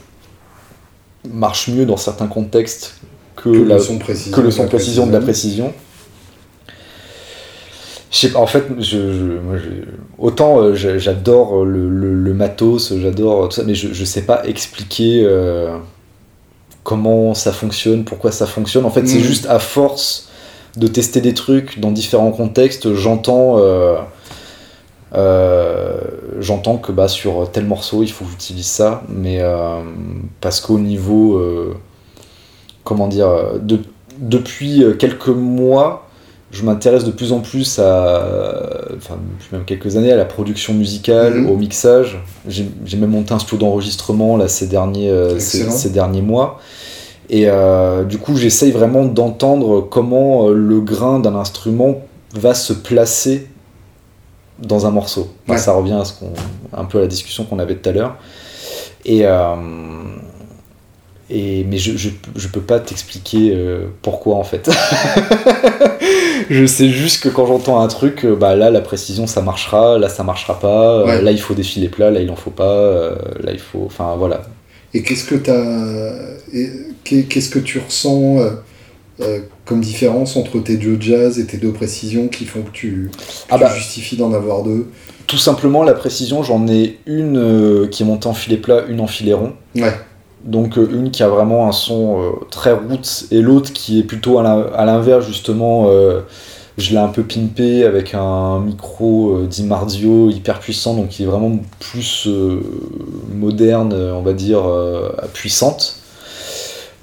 [1.28, 2.96] marche mieux dans certains contextes
[3.36, 4.36] que, Que la, le son précision.
[4.36, 5.74] que le son de la précision de la précision.
[8.12, 9.86] Je sais pas, en fait, je, je- moi, je-
[10.18, 14.46] autant euh, j'adore le, le- le matos, j'adore tout ça, mais je, je sais pas
[14.48, 15.78] expliquer euh,
[16.84, 18.86] comment ça fonctionne, pourquoi ça fonctionne.
[18.86, 19.24] En fait, c'est Mhm.
[19.24, 20.30] juste à force
[20.76, 23.58] de tester des trucs dans différents contextes, j'entends.
[23.60, 23.96] euh,
[25.16, 25.98] euh,
[26.40, 29.80] j'entends que bah, sur tel morceau il faut que j'utilise ça, mais euh,
[30.40, 31.74] parce qu'au niveau, euh,
[32.84, 33.80] comment dire, euh, de-
[34.20, 36.09] depuis euh, quelques mois,
[36.52, 38.24] je m'intéresse de plus en plus à,
[38.98, 41.50] enfin depuis même quelques années, à la production musicale, Mhm.
[41.50, 42.20] au mixage.
[42.48, 46.60] J'ai même monté un studio d'enregistrement là ces derniers, euh, ces, derniers mois.
[47.30, 52.02] Et euh, du coup, j'essaye vraiment d'entendre comment euh, le grain d'un instrument
[52.34, 53.48] va se placer
[54.58, 55.30] dans un morceau.
[55.46, 55.60] Enfin, Ouais.
[55.60, 56.32] Ça revient à ce qu'on,
[56.76, 58.16] un peu à la discussion qu'on avait tout à l'heure.
[59.06, 59.56] Et, euh,
[61.30, 64.68] et mais je, je, je peux pas t'expliquer euh, pourquoi en fait.
[66.50, 69.98] je sais juste que quand j'entends un truc, euh, bah là la précision ça marchera,
[69.98, 71.22] là ça marchera pas, euh, Ouais.
[71.22, 73.84] là il faut des filets plats, là il en faut pas, euh, là il faut.
[73.86, 74.42] Enfin voilà.
[74.94, 76.16] Et qu'est-ce que t'as,
[77.04, 78.38] qu'est-ce que tu ressens
[79.22, 83.12] euh, comme différence entre tes deux jazz et tes deux précisions qui font que tu,
[83.12, 83.18] que
[83.50, 83.76] Ah tu bah.
[83.76, 84.88] justifies d'en avoir deux?
[85.28, 89.00] Tout simplement la précision, j'en ai une euh, qui est montée en filet plat, une
[89.00, 89.54] en filet rond.
[89.76, 89.94] Ouais.
[90.44, 94.04] Donc euh, une qui a vraiment un son euh, très roots et l'autre qui est
[94.04, 95.88] plutôt à l'in- à l'inverse justement.
[95.90, 96.22] euh,
[96.78, 101.26] je l'ai un peu pimpé avec un micro euh, d'Imardio hyper puissant, donc qui est
[101.26, 102.26] vraiment plus
[103.34, 104.62] moderne, on va dire,
[105.34, 105.98] puissante.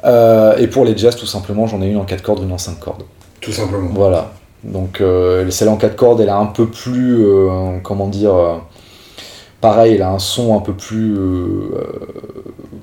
[0.04, 2.80] Et pour les jazz, tout simplement, j'en ai une en 4 cordes, une en 5
[2.80, 3.02] cordes.
[3.42, 3.90] Tout simplement.
[3.92, 4.32] Voilà.
[4.64, 5.02] Donc
[5.50, 7.26] celle en 4 cordes, elle est un peu plus,
[7.82, 8.32] comment dire,
[9.60, 11.18] pareil, elle a un son un peu plus,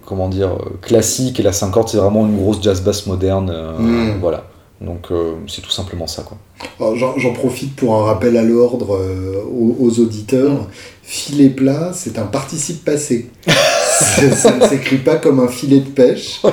[0.05, 1.39] comment dire, euh, classique.
[1.39, 3.49] Et la 5 cordes, c'est vraiment une grosse jazz bass moderne.
[3.53, 4.19] euh, Mm.
[4.21, 4.45] Voilà.
[4.81, 6.37] Donc euh, c'est tout simplement ça, quoi.
[6.95, 10.67] J'en profite pour un rappel à l'ordre euh, aux, aux auditeurs.
[11.03, 13.29] Filet plat, c'est un participe passé.
[13.47, 16.51] ça, ça ne s'écrit pas comme un filet de pêche, ça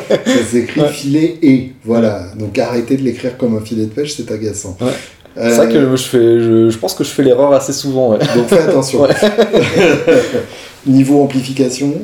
[0.48, 0.88] s'écrit Ouais.
[0.88, 1.72] filet et.
[1.84, 2.26] Voilà.
[2.38, 4.76] Donc arrêtez de l'écrire comme un filet de pêche, c'est agaçant.
[4.80, 4.88] Ouais.
[5.38, 8.12] Euh, C'est vrai que je, fais, je, je pense que je fais l'erreur assez souvent.
[8.12, 9.06] Donc fais attention.
[10.86, 11.94] Niveau amplification,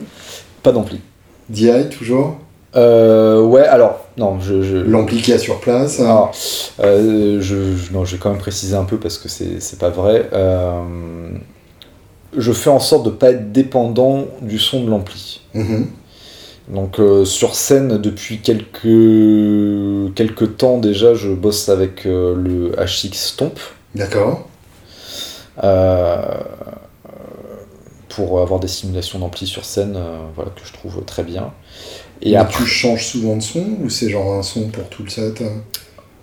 [0.63, 1.01] Pas d'ampli.
[1.49, 2.37] DI toujours.
[2.75, 4.63] Euh, ouais, alors, non, je...
[4.63, 4.77] je...
[4.77, 5.99] L'ampli qui a sur place.
[6.01, 6.33] Alors,
[6.81, 9.89] euh, je, je- non, je vais quand même préciser un peu parce que c'est pas
[9.89, 10.29] vrai.
[10.33, 10.83] Euh,
[12.37, 15.41] je fais en sorte de pas être dépendant du son de l'ampli.
[15.55, 15.87] Mhm.
[16.69, 18.83] Donc sur scène depuis quelques,
[20.17, 23.61] quelques temps déjà, je bosse avec le HX Stomp
[23.95, 24.49] D'accord.
[25.63, 26.25] euh,
[28.17, 31.53] pour avoir des simulations d'ampli sur scène, euh, voilà que je trouve très bien.
[32.23, 35.03] Et Mais après, tu changes souvent de son ou c'est genre un son pour tout
[35.05, 35.61] le set hein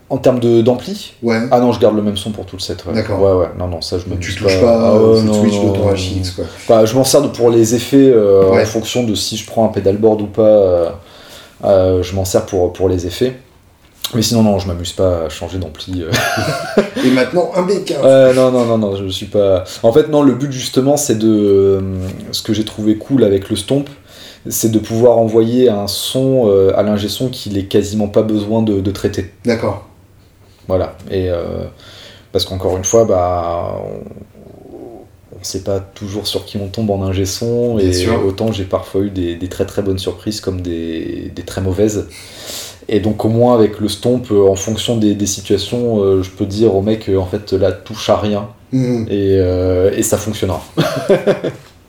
[0.10, 1.40] en termes d'ampli, Ouais.
[1.50, 2.86] ah non, je garde le même son pour tout le set.
[2.86, 2.94] Ouais.
[2.94, 3.20] D'accord.
[3.20, 5.70] Ouais, ouais, non, non, ça je me tu touches pas au ouais, non, switch de
[5.70, 6.46] ton HX quoi.
[6.70, 8.62] Bah, je m'en sers pour les effets euh, Ouais.
[8.62, 10.42] en fonction de si je prends un pedalboard ou pas.
[10.44, 10.90] euh,
[11.64, 13.40] euh, je m'en sers pour, pour les effets.
[14.16, 16.04] Mais sinon, non, je m'amuse pas à changer d'ampli.
[16.04, 16.12] euh.
[17.06, 18.02] Et maintenant un B15.
[18.02, 19.64] Ouais, non, non, non, non, je suis pas.
[19.82, 21.28] En fait, non, le but justement, c'est de.
[21.30, 21.82] euh,
[22.32, 23.86] ce que j'ai trouvé cool avec le Stomp,
[24.50, 28.62] c'est de pouvoir envoyer un son euh, à l'ingé son qu'il ait quasiment pas besoin
[28.62, 29.32] de, de traiter.
[29.46, 29.88] D'accord.
[30.68, 30.96] Voilà.
[31.10, 31.64] Et euh,
[32.32, 37.02] parce qu'encore une fois, bah, on, on sait pas toujours sur qui on tombe en
[37.04, 38.26] ingé son, Bien et sûr.
[38.26, 42.08] autant j'ai parfois eu des, des très très bonnes surprises comme des, des très mauvaises.
[42.90, 46.30] Et donc au moins avec le stomp, euh, en fonction des, des situations, euh, je
[46.30, 49.06] peux dire au mec euh, en fait là touche à rien Mhm.
[49.08, 49.36] et,
[50.00, 50.60] et ça fonctionnera.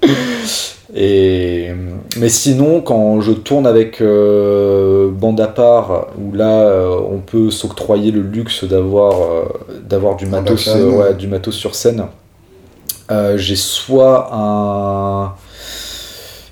[0.95, 1.71] et,
[2.19, 7.51] mais sinon, quand je tourne avec euh, bande à part, où là euh, on peut
[7.51, 9.45] s'octroyer le luxe d'avoir euh,
[9.89, 12.05] d'avoir du, matos, ouais, du matos sur scène,
[13.37, 15.33] j'ai soit un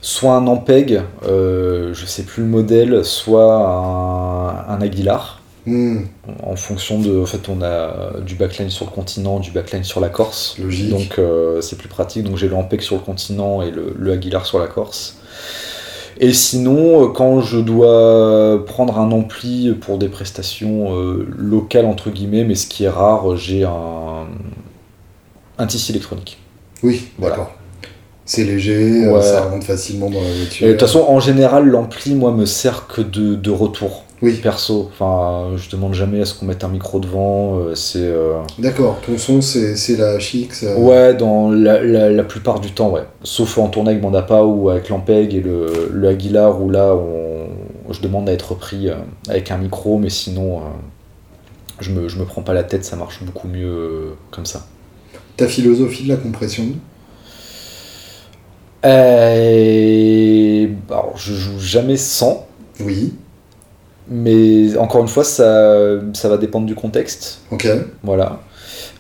[0.03, 6.09] soit un Ampeg, euh, je sais plus le modèle, soit un, un Aguilar Mhm.
[6.43, 7.23] en fonction de.
[7.23, 10.57] En fait, on a du backline sur le continent, du backline sur la Corse.
[10.59, 10.91] Logique.
[10.91, 12.25] Donc, euh, c'est plus pratique.
[12.25, 15.19] Donc, j'ai le Ampeg sur le continent et le, le Aguilar sur la Corse.
[16.19, 22.11] Et sinon, euh, quand je dois prendre un ampli pour des prestations euh, locales, entre
[22.11, 24.27] guillemets, mais ce qui est rare, j'ai un,
[25.59, 26.39] un tissu électronique.
[26.83, 27.37] Oui, Voilà.
[27.37, 27.53] d'accord.
[28.25, 29.23] C'est léger, euh, Ouais.
[29.23, 30.67] ça rentre facilement dans la voiture.
[30.67, 34.05] De toute façon, en général, l'ampli, moi, me sert que de, de retour.
[34.23, 37.59] Oui, Perso, enfin, je demande jamais à ce qu'on mette un micro devant.
[37.59, 37.99] euh, c'est.
[37.99, 38.99] euh, d'accord.
[39.05, 40.63] Ton son, c'est c'est la HX.
[40.63, 43.03] euh, Ouais, dans la, la, la plupart du temps, ouais.
[43.25, 47.93] Sauf en tournée avec Mandapa ou avec l'Ampeg et le, le Aguilar, où là, on,
[47.93, 48.89] je demande à être pris
[49.29, 50.61] avec un micro, mais sinon,
[51.81, 54.67] je, me, je me prends pas la tête, ça marche beaucoup mieux comme ça.
[55.37, 56.65] Ta philosophie de la compression
[60.91, 62.47] Alors, je joue jamais sans,
[62.81, 63.15] Oui,
[64.09, 67.41] mais encore une fois, ça, ça va dépendre du contexte.
[67.51, 67.67] ok.
[68.03, 68.41] Voilà.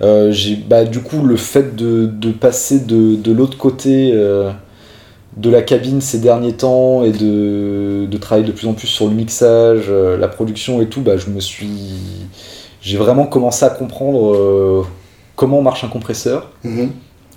[0.03, 4.51] Euh, j'ai, bah, du coup, le fait de, de passer de, de l'autre côté euh,
[5.37, 9.07] de la cabine ces derniers temps et de, de travailler de plus en plus sur
[9.09, 11.68] le mixage, euh, la production et tout, bah, je me suis.
[12.80, 14.83] J'ai vraiment commencé à comprendre euh,
[15.37, 16.91] comment marche un compresseur, Mhm.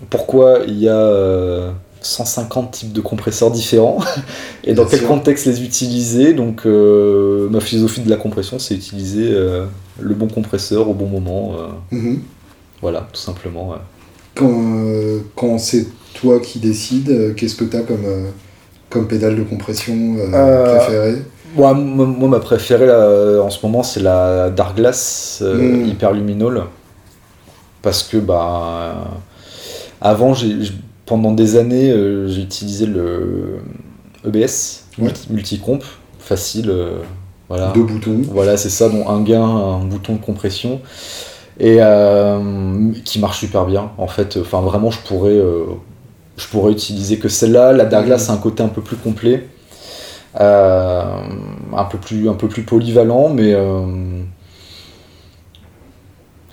[0.09, 1.71] pourquoi il y a euh,
[2.05, 3.97] 150 types de compresseurs différents
[4.63, 5.07] et dans quel sûr.
[5.07, 6.33] contexte les utiliser?
[6.33, 9.65] Donc, euh, ma philosophie de la compression, c'est utiliser euh,
[9.99, 11.53] le bon compresseur au bon moment.
[11.59, 12.19] euh, Mhm.
[12.81, 13.69] voilà, tout simplement.
[13.69, 13.77] ouais.
[14.35, 14.61] Quand,
[15.35, 18.05] quand c'est toi qui décides, qu'est-ce que tu as comme,
[18.89, 19.95] comme pédale de compression
[20.75, 21.23] préférée?
[21.55, 25.85] Moi, moi, ma préférée là, en ce moment, c'est la Dark Glass Mm.
[25.87, 26.63] Hyper Luminol.
[27.81, 28.95] parce que bah,
[30.01, 30.33] avant,
[31.05, 31.91] pendant des années,
[32.27, 33.59] j'ai utilisé le
[34.25, 34.85] EBS,
[35.29, 35.83] multicomp,
[36.19, 36.73] facile.
[37.47, 37.71] voilà.
[37.73, 38.21] Deux boutons.
[38.31, 40.81] Voilà, c'est ça, donc un gain, un bouton de compression
[41.59, 41.79] et
[43.05, 45.39] qui marche super bien en fait enfin vraiment je pourrais
[46.37, 47.73] je pourrais utiliser que celle-là.
[47.73, 49.47] La Darglass c'est un côté un peu plus complet,
[50.39, 51.03] euh,
[51.75, 53.81] un, peu plus, un peu plus polyvalent, mais euh,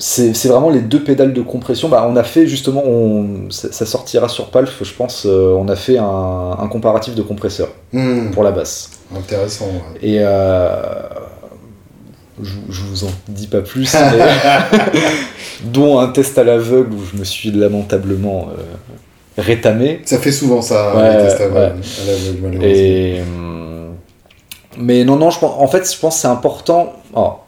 [0.04, 1.88] c'est vraiment les deux pédales de compression.
[1.88, 5.76] Bah, on a fait justement, on, ça, sortira sur Palf, je pense, euh, on a
[5.76, 8.30] fait un, comparatif de compresseur hmm.
[8.30, 8.90] pour la basse.
[9.16, 9.68] Intéressant.
[10.02, 10.18] Et
[12.42, 13.94] je, je, vous en dis pas plus,
[15.64, 18.48] dont un test à l'aveugle où je me suis lamentablement
[19.38, 20.00] rétamé.
[20.04, 20.94] Ça fait souvent ça,
[22.60, 23.94] Et, hum,
[24.78, 26.94] mais non, non, je pense, en fait, je pense que c'est important.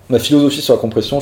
[0.08, 1.18] ma philosophie sur la compression,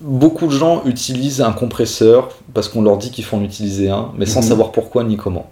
[0.00, 4.12] beaucoup de gens utilisent un compresseur parce qu'on leur dit qu'il faut en utiliser un,
[4.16, 4.48] mais sans mhm.
[4.48, 5.48] savoir pourquoi ni comment.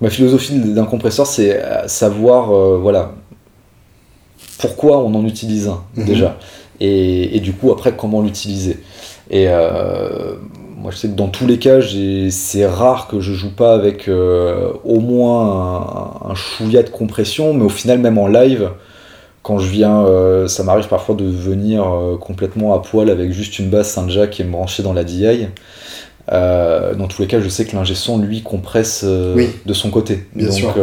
[0.00, 3.12] ma philosophie d'un compresseur, c'est euh, savoir, euh, voilà,
[4.58, 6.04] pourquoi on en utilise un mhm.
[6.04, 6.38] déjà,
[6.80, 8.80] et, et, du coup après comment l'utiliser.
[9.30, 10.36] Et euh,
[10.76, 11.80] moi, je sais que dans tous les cas,
[12.30, 17.64] c'est rare que je joue pas avec euh, au moins un, chouïa de compression, mais
[17.64, 18.70] au final, même en live,
[19.46, 23.60] quand je viens, euh, ça m'arrive parfois de venir euh, complètement à poil avec juste
[23.60, 25.46] une basse Saint-Jack qui est branchée dans la DI.
[26.28, 30.26] dans tous les cas, je sais que l'ingé son, lui, compresse de son côté.
[30.34, 30.74] Bien Donc, sûr.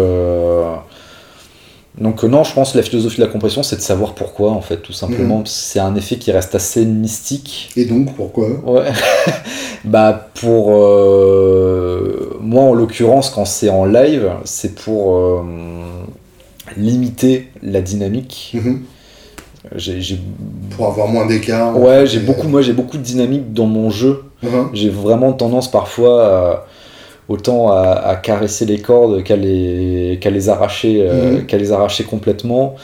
[1.98, 4.62] Donc non, je pense que la philosophie de la compression, c'est de savoir pourquoi, en
[4.62, 5.40] fait, tout simplement.
[5.40, 5.46] Mhm.
[5.46, 7.70] C'est un effet qui reste assez mystique.
[7.76, 8.48] Et donc, pourquoi?
[8.66, 8.92] Ouais.
[9.84, 15.44] bah pour euh, moi, en l'occurrence, quand c'est en live, c'est pour euh,
[16.78, 18.54] limiter la dynamique.
[18.56, 18.82] Mhm.
[20.72, 21.80] Pour avoir moins d'écart.
[21.80, 24.24] Ouais, j'ai beaucoup, moi j'ai beaucoup de dynamique dans mon jeu.
[24.42, 24.70] Mhm.
[24.74, 26.66] J'ai vraiment tendance parfois à
[27.30, 31.46] autant à, caresser les cordes qu'à les, arracher, euh, mhm.
[31.46, 32.76] qu'à les arracher complètement.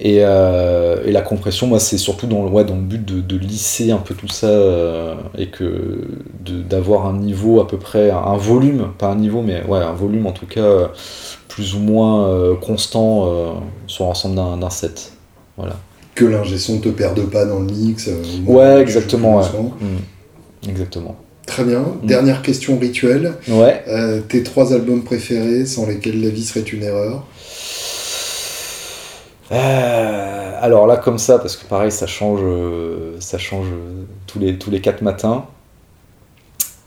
[0.00, 3.36] Et, euh, et, la compression, moi, c'est surtout dans, ouais, dans le but de, de,
[3.36, 6.06] lisser un peu tout ça euh, et que
[6.46, 10.26] d'avoir un niveau à peu près, un volume, pas un niveau, mais ouais, un volume
[10.26, 10.90] en tout cas
[11.48, 15.12] plus ou moins constant sur l'ensemble d'un set.
[15.56, 15.76] Voilà.
[16.14, 18.08] Que l'ingé son te perde pas dans le mix.
[18.46, 19.38] ouais, exactement.
[19.38, 19.44] Ouais.
[19.44, 20.70] Mmh.
[20.70, 21.16] exactement.
[21.48, 21.80] Très bien.
[21.80, 22.06] Mm.
[22.06, 23.32] Dernière question rituelle.
[23.48, 23.82] Ouais.
[23.88, 27.26] Euh, tes trois albums préférés sans lesquels la vie serait une erreur
[29.52, 32.40] euh, Alors là, comme ça, parce que pareil, ça change,
[33.20, 33.68] ça change
[34.26, 35.46] tous les, tous les quatre matins.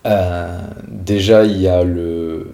[0.06, 2.52] Euh, déjà, il y a le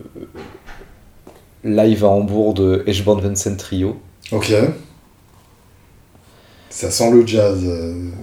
[1.63, 3.97] live à Hambourg de Edgeborn Vincent Trio.
[4.31, 4.53] Ok.
[6.69, 7.65] Ça sent le jazz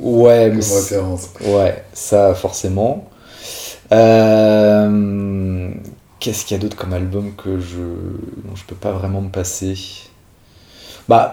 [0.01, 1.31] ouais, comme référence.
[1.45, 3.09] Ouais, ça forcément.
[3.93, 5.71] Euh,
[6.21, 9.31] qu'est-ce qu'il y a d'autre comme album que je dont je peux pas vraiment me
[9.31, 9.77] passer?
[11.09, 11.33] Bah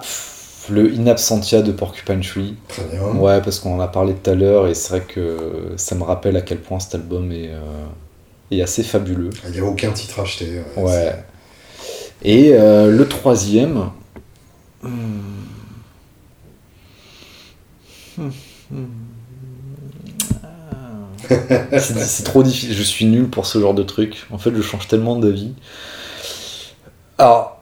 [0.69, 2.55] le In Absentia de Porcupine Tree.
[2.67, 3.01] Très bien.
[3.15, 6.03] Ouais, parce qu'on en a parlé tout à l'heure et c'est vrai que ça me
[6.03, 9.31] rappelle à quel point cet album est, euh, assez fabuleux.
[9.47, 10.61] Il n'y a aucun titre acheté.
[10.77, 11.15] Ouais.
[12.23, 13.89] Et euh, le troisième.
[14.83, 15.19] Hmm.
[18.71, 18.85] Hmm.
[21.29, 21.77] Hmm.
[21.79, 22.73] c'est trop difficile.
[22.73, 24.27] Je suis nul pour ce genre de truc.
[24.31, 25.53] En fait, je change tellement d'avis.
[27.17, 27.60] Alors,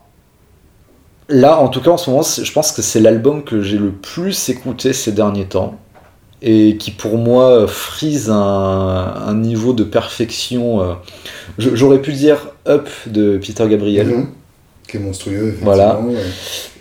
[1.30, 3.92] là, en tout cas, en ce moment, je pense que c'est l'album que j'ai le
[3.92, 5.80] plus écouté ces derniers temps.
[6.42, 10.82] Et qui, pour moi, frise un, niveau de perfection.
[10.82, 10.94] Euh,
[11.58, 14.08] j'aurais pu dire Up de Peter Gabriel.
[14.08, 14.28] Mhm.
[14.88, 16.00] Qui est monstrueux, Voilà.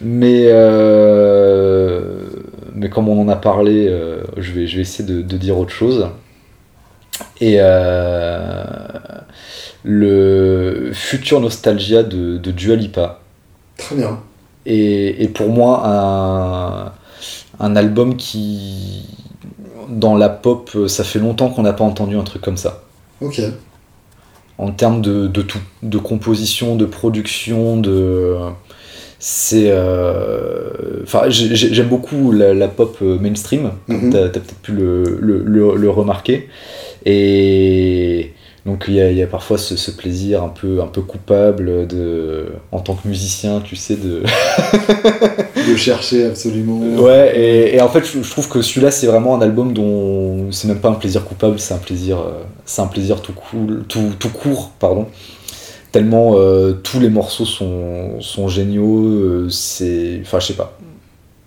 [0.00, 0.44] Mais.
[0.46, 2.14] Euh,
[2.74, 5.72] mais comme on en a parlé, euh, je, vais, je vais essayer de dire autre
[5.72, 6.08] chose
[7.40, 7.58] et
[9.84, 13.20] le futur nostalgia de, de Dua Lipa.
[13.76, 14.20] Très bien.
[14.66, 19.06] Et, et pour moi, un, un, album qui,
[19.88, 22.82] dans la pop, ça fait longtemps qu'on n'a pas entendu un truc comme ça.
[23.20, 23.40] Ok.
[24.58, 28.36] En termes de, de tout, de composition, de production, de
[29.20, 35.74] c'est euh, enfin j'aime beaucoup la, pop mainstream mm t'as as, peut-être pu le, le,
[35.74, 36.48] le, remarquer
[37.04, 38.32] et
[38.66, 42.94] donc il y, a, parfois ce, plaisir un peu, un peu coupable de, en tant
[42.94, 44.22] que musicien, tu sais, de...
[45.70, 46.80] de chercher absolument.
[47.00, 50.80] Ouais, et, en fait je, trouve que celui-là c'est vraiment un album dont c'est même
[50.80, 54.30] pas un plaisir coupable, c'est un plaisir, euh, c'est un plaisir tout, cool, tout, tout
[54.30, 55.06] court, pardon.
[55.92, 60.20] Tellement euh, tous les morceaux sont, sont géniaux, euh, c'est...
[60.22, 60.76] Enfin je sais pas.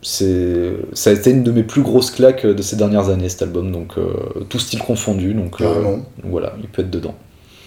[0.02, 3.44] C'est ça a été une de mes plus grosses claques de ces dernières années cet
[3.44, 4.14] album donc euh,
[4.50, 7.16] tout style confondu donc euh, voilà il peut être dedans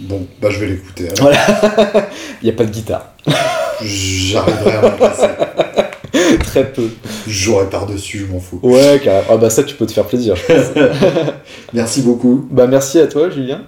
[0.01, 1.09] Bon, bah je vais l'écouter.
[1.21, 1.39] voilà
[2.43, 3.13] il n'y a pas de guitare
[3.81, 5.27] J'arriverai à m'en passer.
[6.45, 6.89] très peu
[7.29, 8.59] J'aurai par-dessus, je m'en fous.
[8.63, 9.27] ouais carrément.
[9.31, 10.85] ah bah ça tu peux te faire plaisir je pense.
[11.73, 12.47] Merci beaucoup.
[12.51, 13.63] bah merci à toi Julien